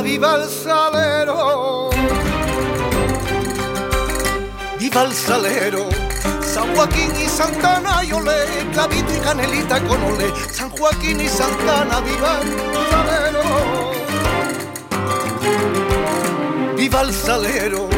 [0.02, 1.90] Viva el salero.
[4.78, 5.88] Viva el salero.
[6.42, 10.32] San Joaquín y Santana, yo le clavito y canelita con ole.
[10.52, 12.48] San Joaquín y Santana, viva el
[12.90, 13.42] salero.
[16.76, 17.88] Viva el salero.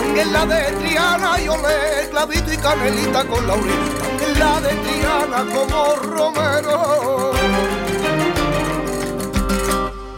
[0.00, 3.74] Ángela de Triana, yo le clavito y canelita con laurel.
[4.12, 7.31] Ángela de Triana como Romero.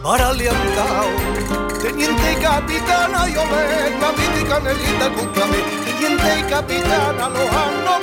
[0.05, 1.09] Maraliancao,
[1.81, 7.94] teniente capitana, yo vengo a mi canelita, cúclame, teniente capitana, lo ando.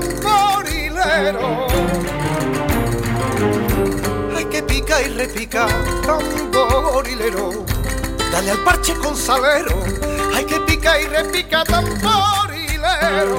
[0.00, 1.66] Tamborilero.
[4.36, 5.66] Hay que pica y repica
[6.06, 7.64] tamborilero.
[8.30, 9.82] Dale al parche con salero.
[10.34, 13.38] Hay que pica y repica tamborilero.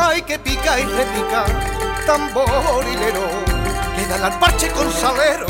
[0.00, 1.44] Hay que pica y repica
[2.06, 3.28] tamborilero.
[3.96, 5.46] Que dale al parche con salero.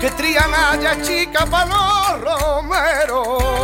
[0.00, 3.55] Que Triana ya chica pa' los romeros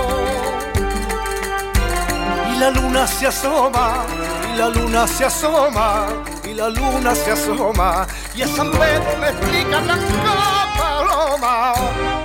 [2.63, 4.07] la luna se asoma,
[4.55, 6.07] y la luna se asoma,
[6.45, 8.07] y la luna se asoma,
[8.37, 9.97] y a San Pedro le explican la
[10.79, 12.22] paloma.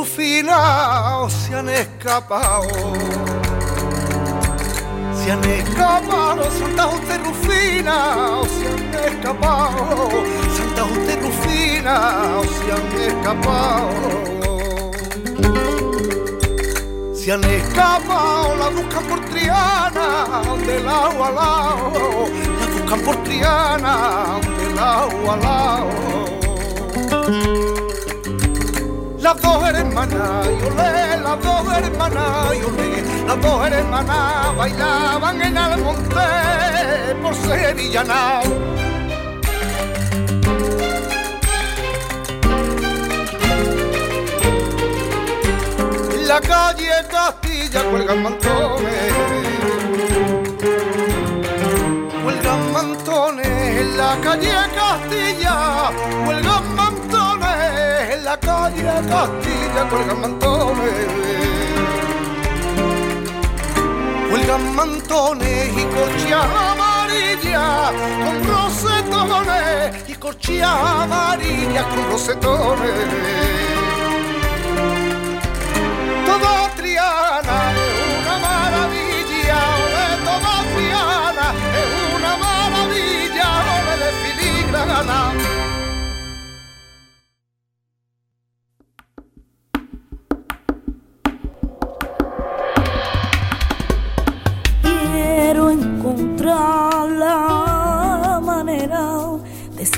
[0.00, 2.94] Rufina se han escapado.
[5.14, 10.08] Se han escapado, Santa Justa y Rufina se han escapado.
[10.56, 11.94] Santa Justa y Rufina
[12.56, 13.90] se han escapado.
[17.14, 22.26] Se han escapado, la buscan por Triana, del agua al lado.
[22.58, 25.90] La buscan por Triana, del agua al lado.
[29.20, 32.56] Las dos hermanas, olé, las dos hermanas,
[33.26, 38.40] las dos hermanas bailaban en el monte por Sevillana.
[46.26, 49.12] La calle Castilla cuelgan mantones,
[52.24, 55.90] cuelgan mantones en la calle Castilla,
[56.24, 56.69] cuelgan
[58.76, 61.06] calle Castilla, cuelgan mantones.
[64.30, 67.92] Cuelgan mantones y corchas amarillas
[68.24, 73.08] con rosetones y corchas amarillas con rosetones.
[76.26, 76.69] Toda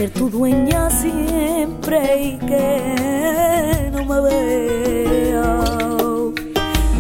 [0.02, 1.98] ser tu dueña siempre
[2.30, 5.60] y que no me vea.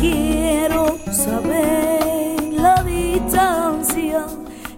[0.00, 4.24] Quiero saber la distancia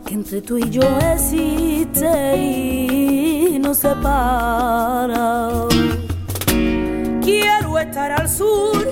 [0.07, 0.81] que entre tú y yo
[1.13, 5.69] existe y nos separa.
[7.23, 8.84] Quiero estar al sur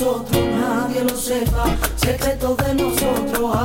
[0.00, 1.64] nadie lo sepa.
[1.96, 3.56] Secretos de nosotros,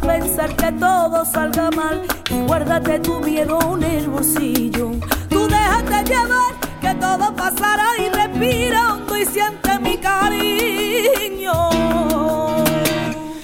[0.00, 4.90] pensar que todo salga mal y guárdate tu miedo en el bolsillo.
[5.28, 11.52] Tú déjate llevar, que todo pasará y respira hondo y siente mi cariño.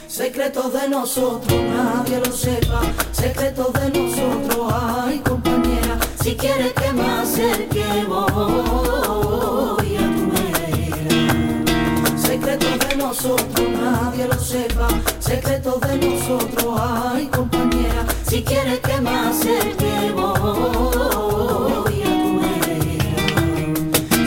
[0.07, 2.81] Secretos de nosotros, nadie lo sepa.
[3.13, 5.99] Secretos de nosotros, ay compañera.
[6.23, 12.17] Si quieres que me acerque, voy a tu vera.
[12.17, 14.89] Secretos de nosotros, nadie lo sepa.
[15.19, 15.62] Secretos
[16.07, 18.07] nosotros, ay compañera.
[18.29, 23.23] Si quieres que me acerque, voy a tu vera.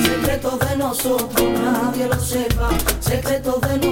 [0.03, 2.69] Secretos de nosotros, nadie lo sepa.
[2.99, 3.84] Secretos de nosotros,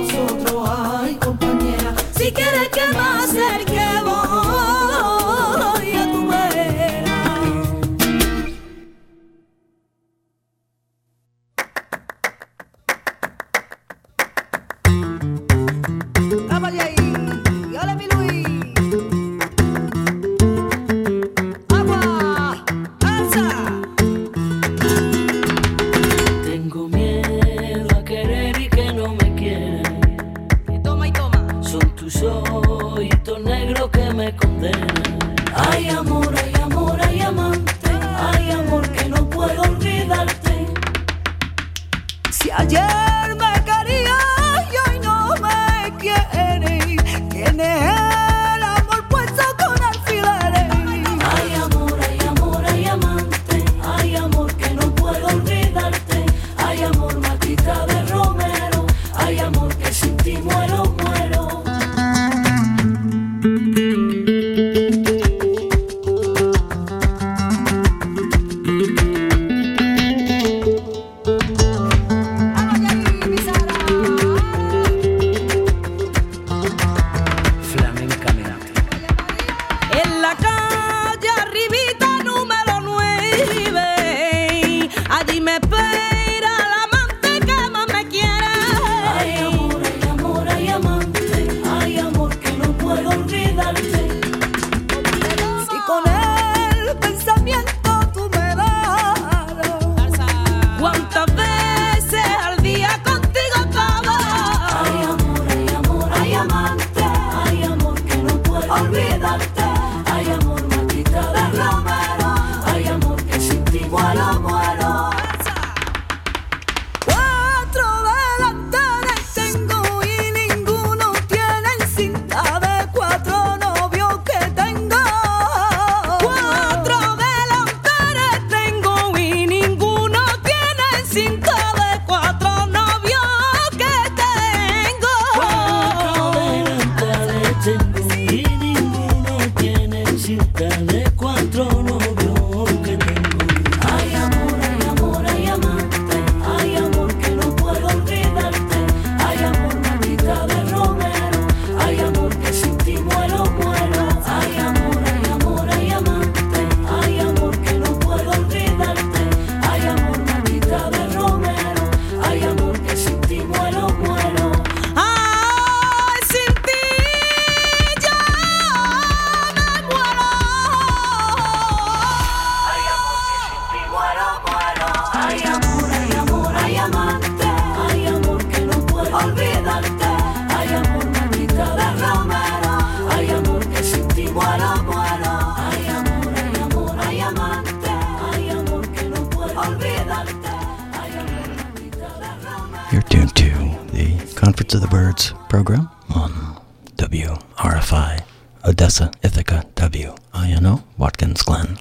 [194.84, 196.60] the Birds program on
[196.98, 198.22] WRFI,
[198.66, 201.80] Odessa, Ithaca, WINO, Watkins Glen.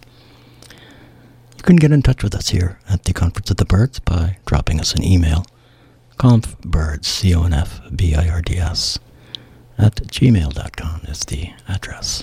[1.56, 4.36] You can get in touch with us here at the Conference of the Birds by
[4.46, 5.44] dropping us an email,
[6.16, 9.00] confbirds, C-O-N-F-B-I-R-D-S,
[9.78, 12.22] at gmail.com is the address.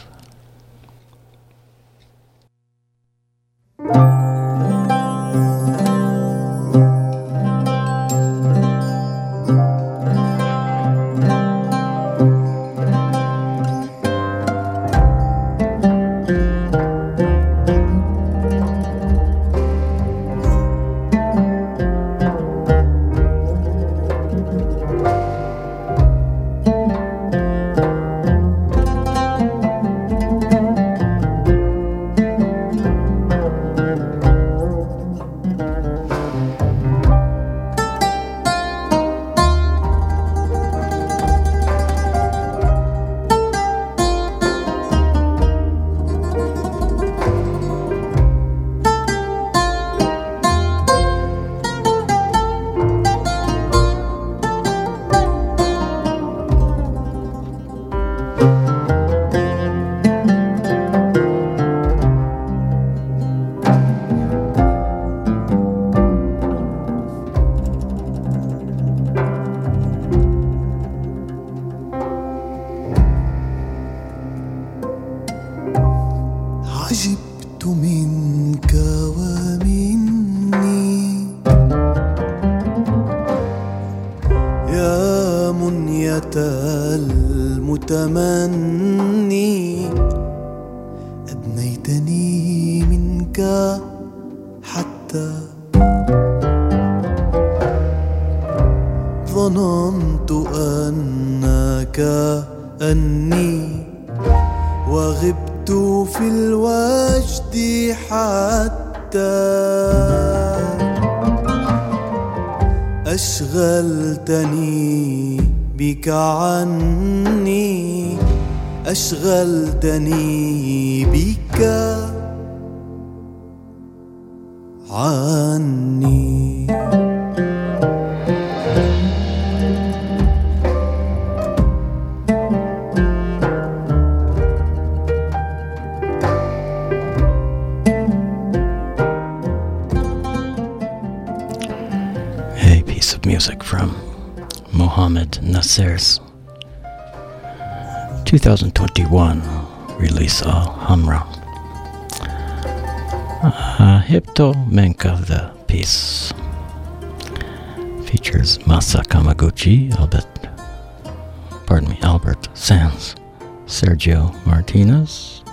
[164.00, 165.44] Sergio Martinez,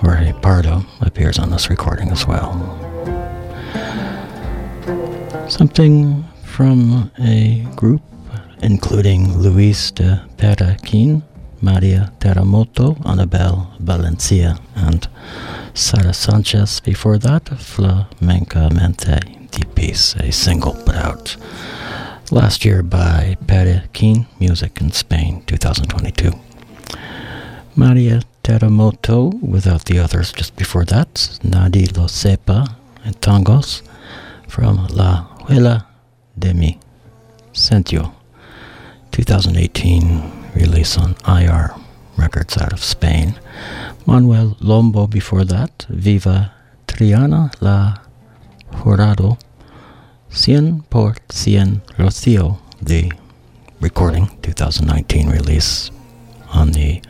[0.00, 2.50] Jorge Pardo appears on this recording as well.
[5.50, 8.00] Something from a group
[8.62, 11.22] including Luis de Perikin,
[11.60, 15.08] Maria Terremoto, Anabel Valencia, and
[15.74, 16.80] Sara Sanchez.
[16.80, 21.36] Before that, Flamencamente, the piece, a single put out
[22.30, 26.32] last year by Perikin Music in Spain, 2022.
[27.74, 33.82] Maria Terremoto, without the others just before that, Nadie Lo Sepa and Tangos
[34.46, 35.86] from La Huella
[36.38, 36.78] de mi
[37.54, 38.12] Sentio,
[39.12, 41.74] 2018 release on IR
[42.18, 43.34] Records out of Spain.
[44.06, 46.52] Manuel Lombo before that, Viva
[46.86, 47.96] Triana La
[48.72, 49.38] Jurado,
[50.30, 53.10] Cien por Cien Rocio, the
[53.80, 55.90] recording 2019 release
[56.52, 57.00] on the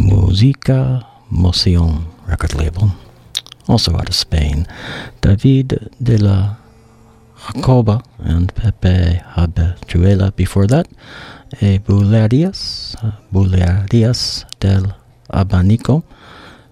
[0.00, 2.90] Musica Moción record label,
[3.68, 4.66] also out of Spain.
[5.20, 6.58] David de la
[7.36, 10.88] Jacoba and Pepe Habichuela before that.
[11.60, 14.94] A Bulerías, uh, Bulerías del
[15.28, 16.04] Abanico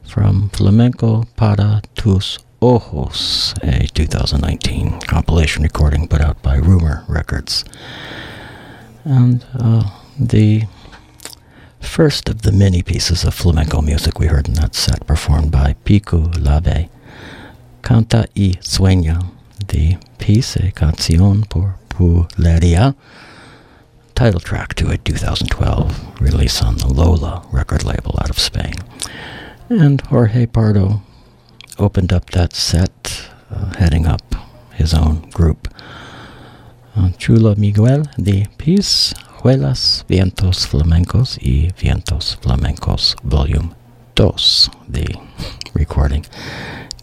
[0.04, 7.64] from Flamenco para tus Ojos, a 2019 compilation recording put out by Rumor Records.
[9.04, 9.84] And uh,
[10.18, 10.62] the
[11.80, 15.74] first of the many pieces of flamenco music we heard in that set performed by
[15.84, 16.88] Piculabe,
[17.82, 19.30] Canta y Sueña,
[19.66, 22.94] the piece, a canción por Bulería,
[24.14, 28.74] title track to a 2012 release on the Lola record label out of Spain.
[29.68, 31.02] And Jorge Pardo
[31.78, 34.34] opened up that set, uh, heading up
[34.74, 35.68] his own group.
[36.96, 43.72] Uh, Chula Miguel, the piece, Huellas, Vientos Flamencos y Vientos Flamencos Volume
[44.14, 45.06] 2, the
[45.74, 46.26] recording.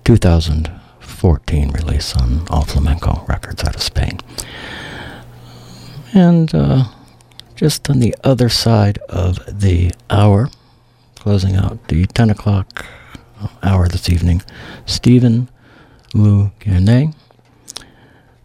[0.04, 4.20] 2014 release on All Flamenco Records out of Spain.
[6.14, 6.86] And uh,
[7.56, 10.50] just on the other side of the hour,
[11.16, 12.86] closing out the 10 o'clock
[13.64, 14.42] hour this evening,
[14.86, 15.48] Stephen
[16.14, 17.16] Lou Guernet,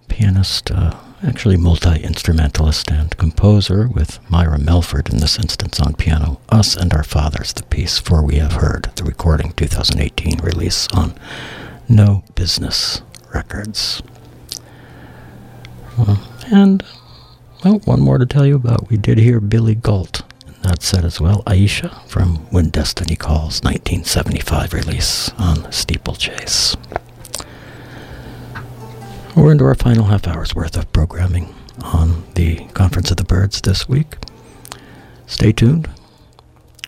[0.06, 6.40] pianist, uh, actually multi instrumentalist and composer, with Myra Melford in this instance on piano.
[6.48, 11.14] Us and Our Fathers, the piece For We Have Heard, the recording 2018 release on
[11.88, 13.02] No Business
[13.34, 14.02] Records.
[15.98, 16.16] Uh,
[16.50, 16.82] and,
[17.64, 18.88] well, one more to tell you about.
[18.88, 21.42] We did hear Billy Gault in that set as well.
[21.44, 26.76] Aisha from When Destiny Calls, 1975 release on Steeplechase.
[29.36, 33.60] We're into our final half hour's worth of programming on the Conference of the Birds
[33.60, 34.16] this week.
[35.26, 35.88] Stay tuned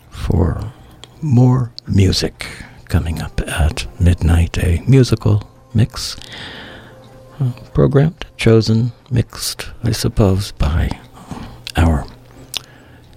[0.09, 0.73] for
[1.21, 2.45] more music
[2.85, 6.17] coming up at midnight, a musical mix
[7.39, 10.99] uh, programmed, chosen, mixed, I suppose, by
[11.77, 12.05] our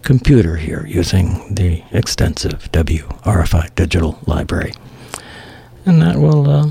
[0.03, 4.73] computer here using the extensive WRFI digital library.
[5.85, 6.71] And that will uh,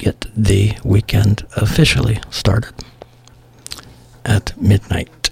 [0.00, 2.74] get the weekend officially started
[4.24, 5.30] at midnight.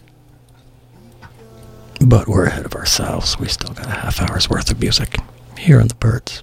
[2.00, 3.38] But we're ahead of ourselves.
[3.38, 5.16] We still got a half hour's worth of music
[5.58, 6.42] here on the birds.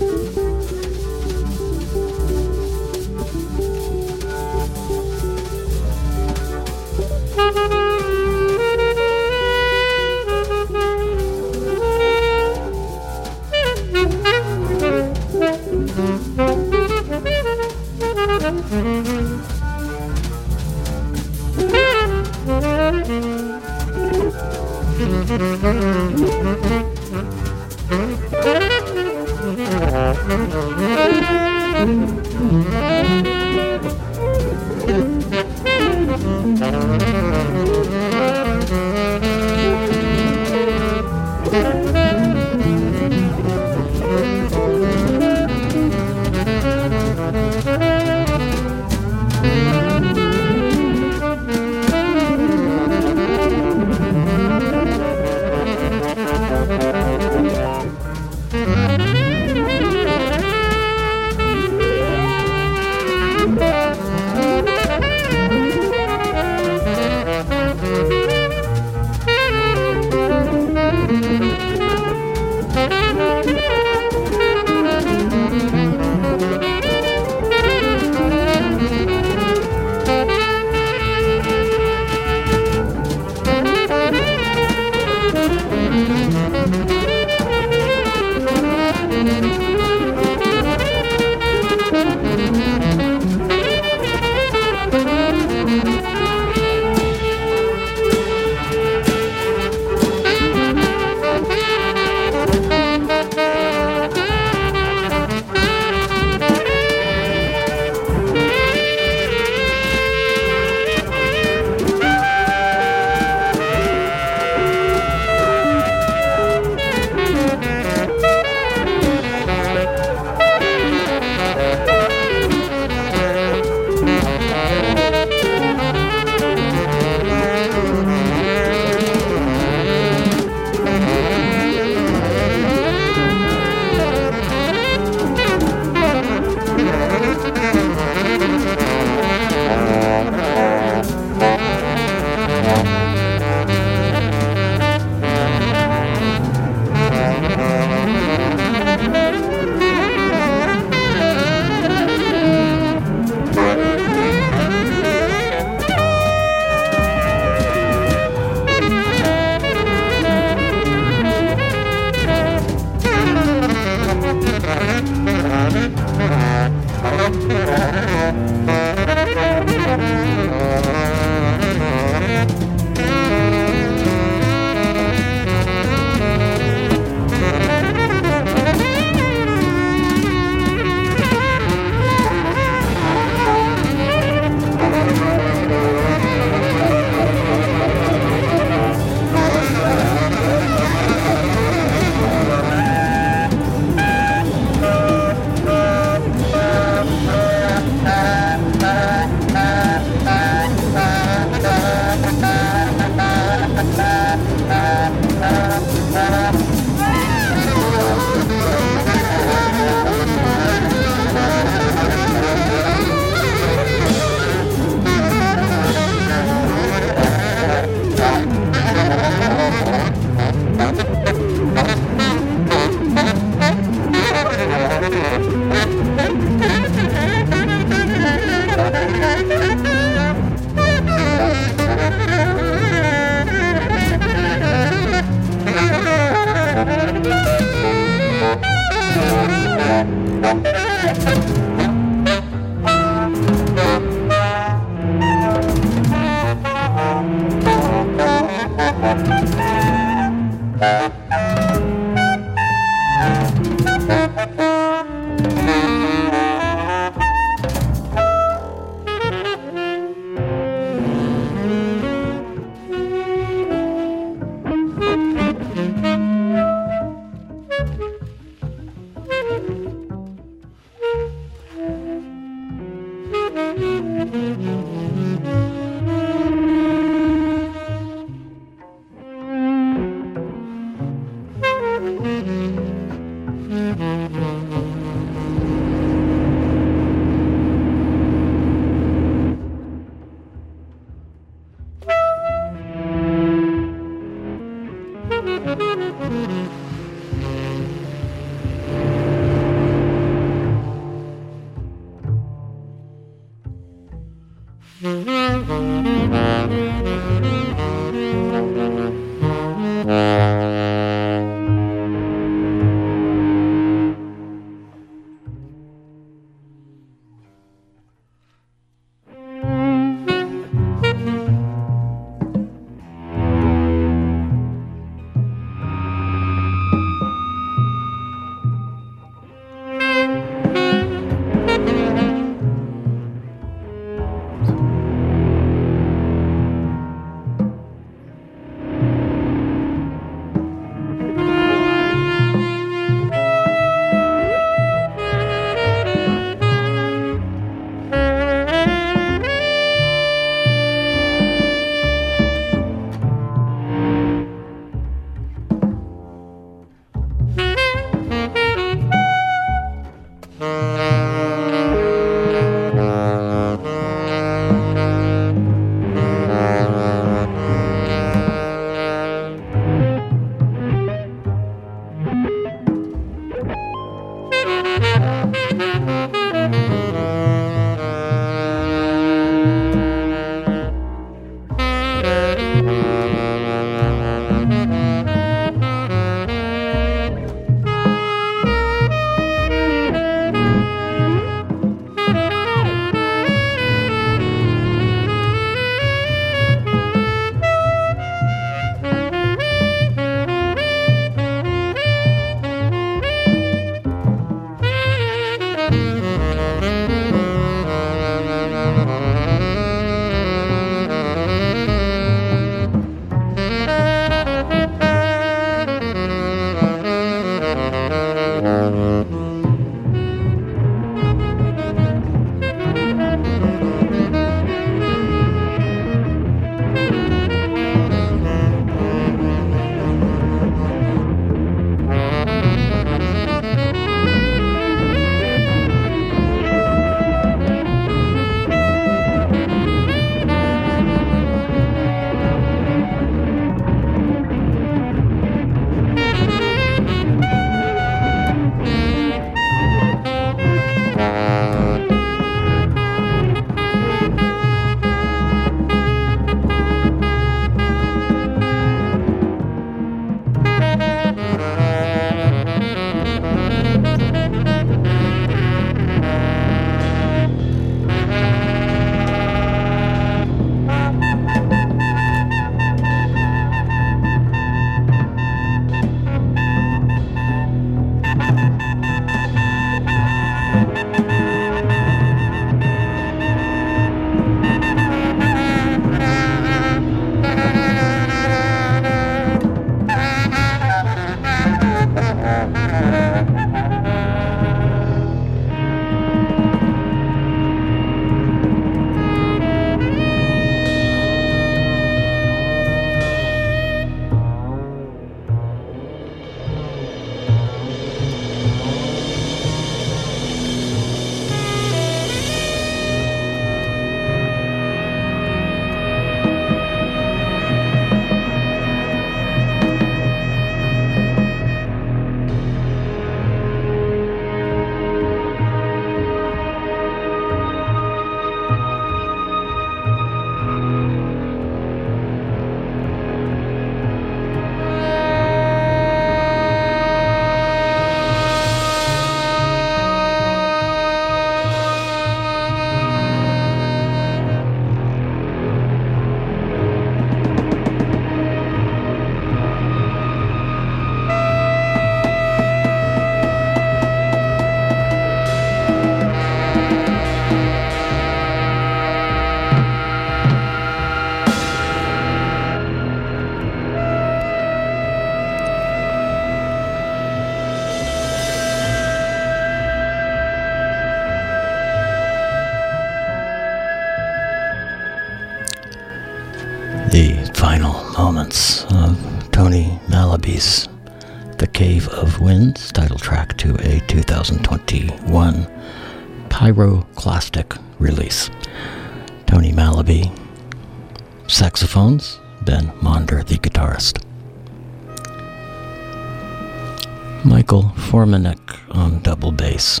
[598.18, 598.58] Formanek
[598.90, 600.00] on double bass.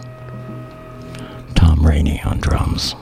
[1.54, 2.96] Tom Rainey on drums.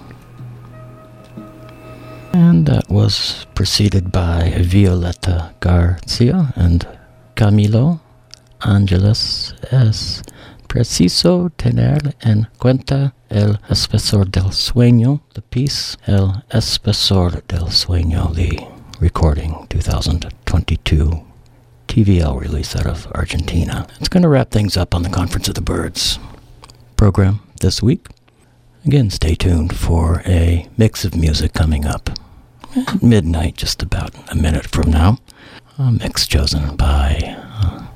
[2.35, 6.87] And that was preceded by Violeta García and
[7.35, 8.01] Camilo
[8.61, 10.23] Ángeles es
[10.69, 18.69] preciso tener en cuenta el espesor del sueño, the piece El espesor del sueño, the
[19.01, 21.26] recording 2022
[21.97, 23.87] TVL release out of Argentina.
[23.99, 26.19] It's going to wrap things up on the Conference of the Birds
[26.95, 28.09] program this week.
[28.85, 32.11] Again, stay tuned for a mix of music coming up
[32.77, 35.17] at midnight, just about a minute from now.
[35.79, 37.87] A mix chosen by uh,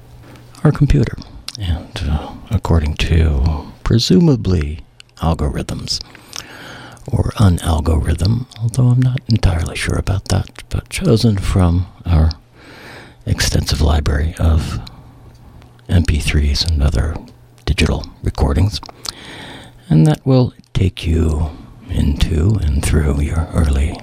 [0.65, 1.19] our computer,
[1.61, 4.81] and uh, according to presumably
[5.19, 6.03] algorithms
[7.07, 12.31] or unalgorithm, although I'm not entirely sure about that, but chosen from our
[13.27, 14.81] extensive library of
[15.89, 17.17] MP3s and other
[17.65, 18.81] digital recordings.
[19.89, 21.51] And that will take you
[21.89, 23.97] into and through your early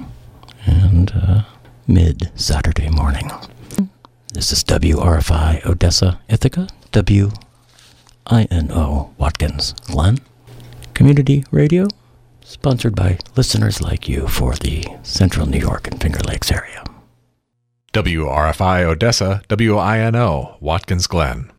[0.65, 1.43] and uh,
[1.87, 3.31] mid Saturday morning.
[4.33, 7.31] This is WRFI Odessa, Ithaca, WINO
[9.17, 10.17] Watkins Glen.
[10.93, 11.87] Community Radio,
[12.43, 16.83] sponsored by listeners like you for the central New York and Finger Lakes area.
[17.93, 21.51] WRFI Odessa, WINO, Watkins Glen.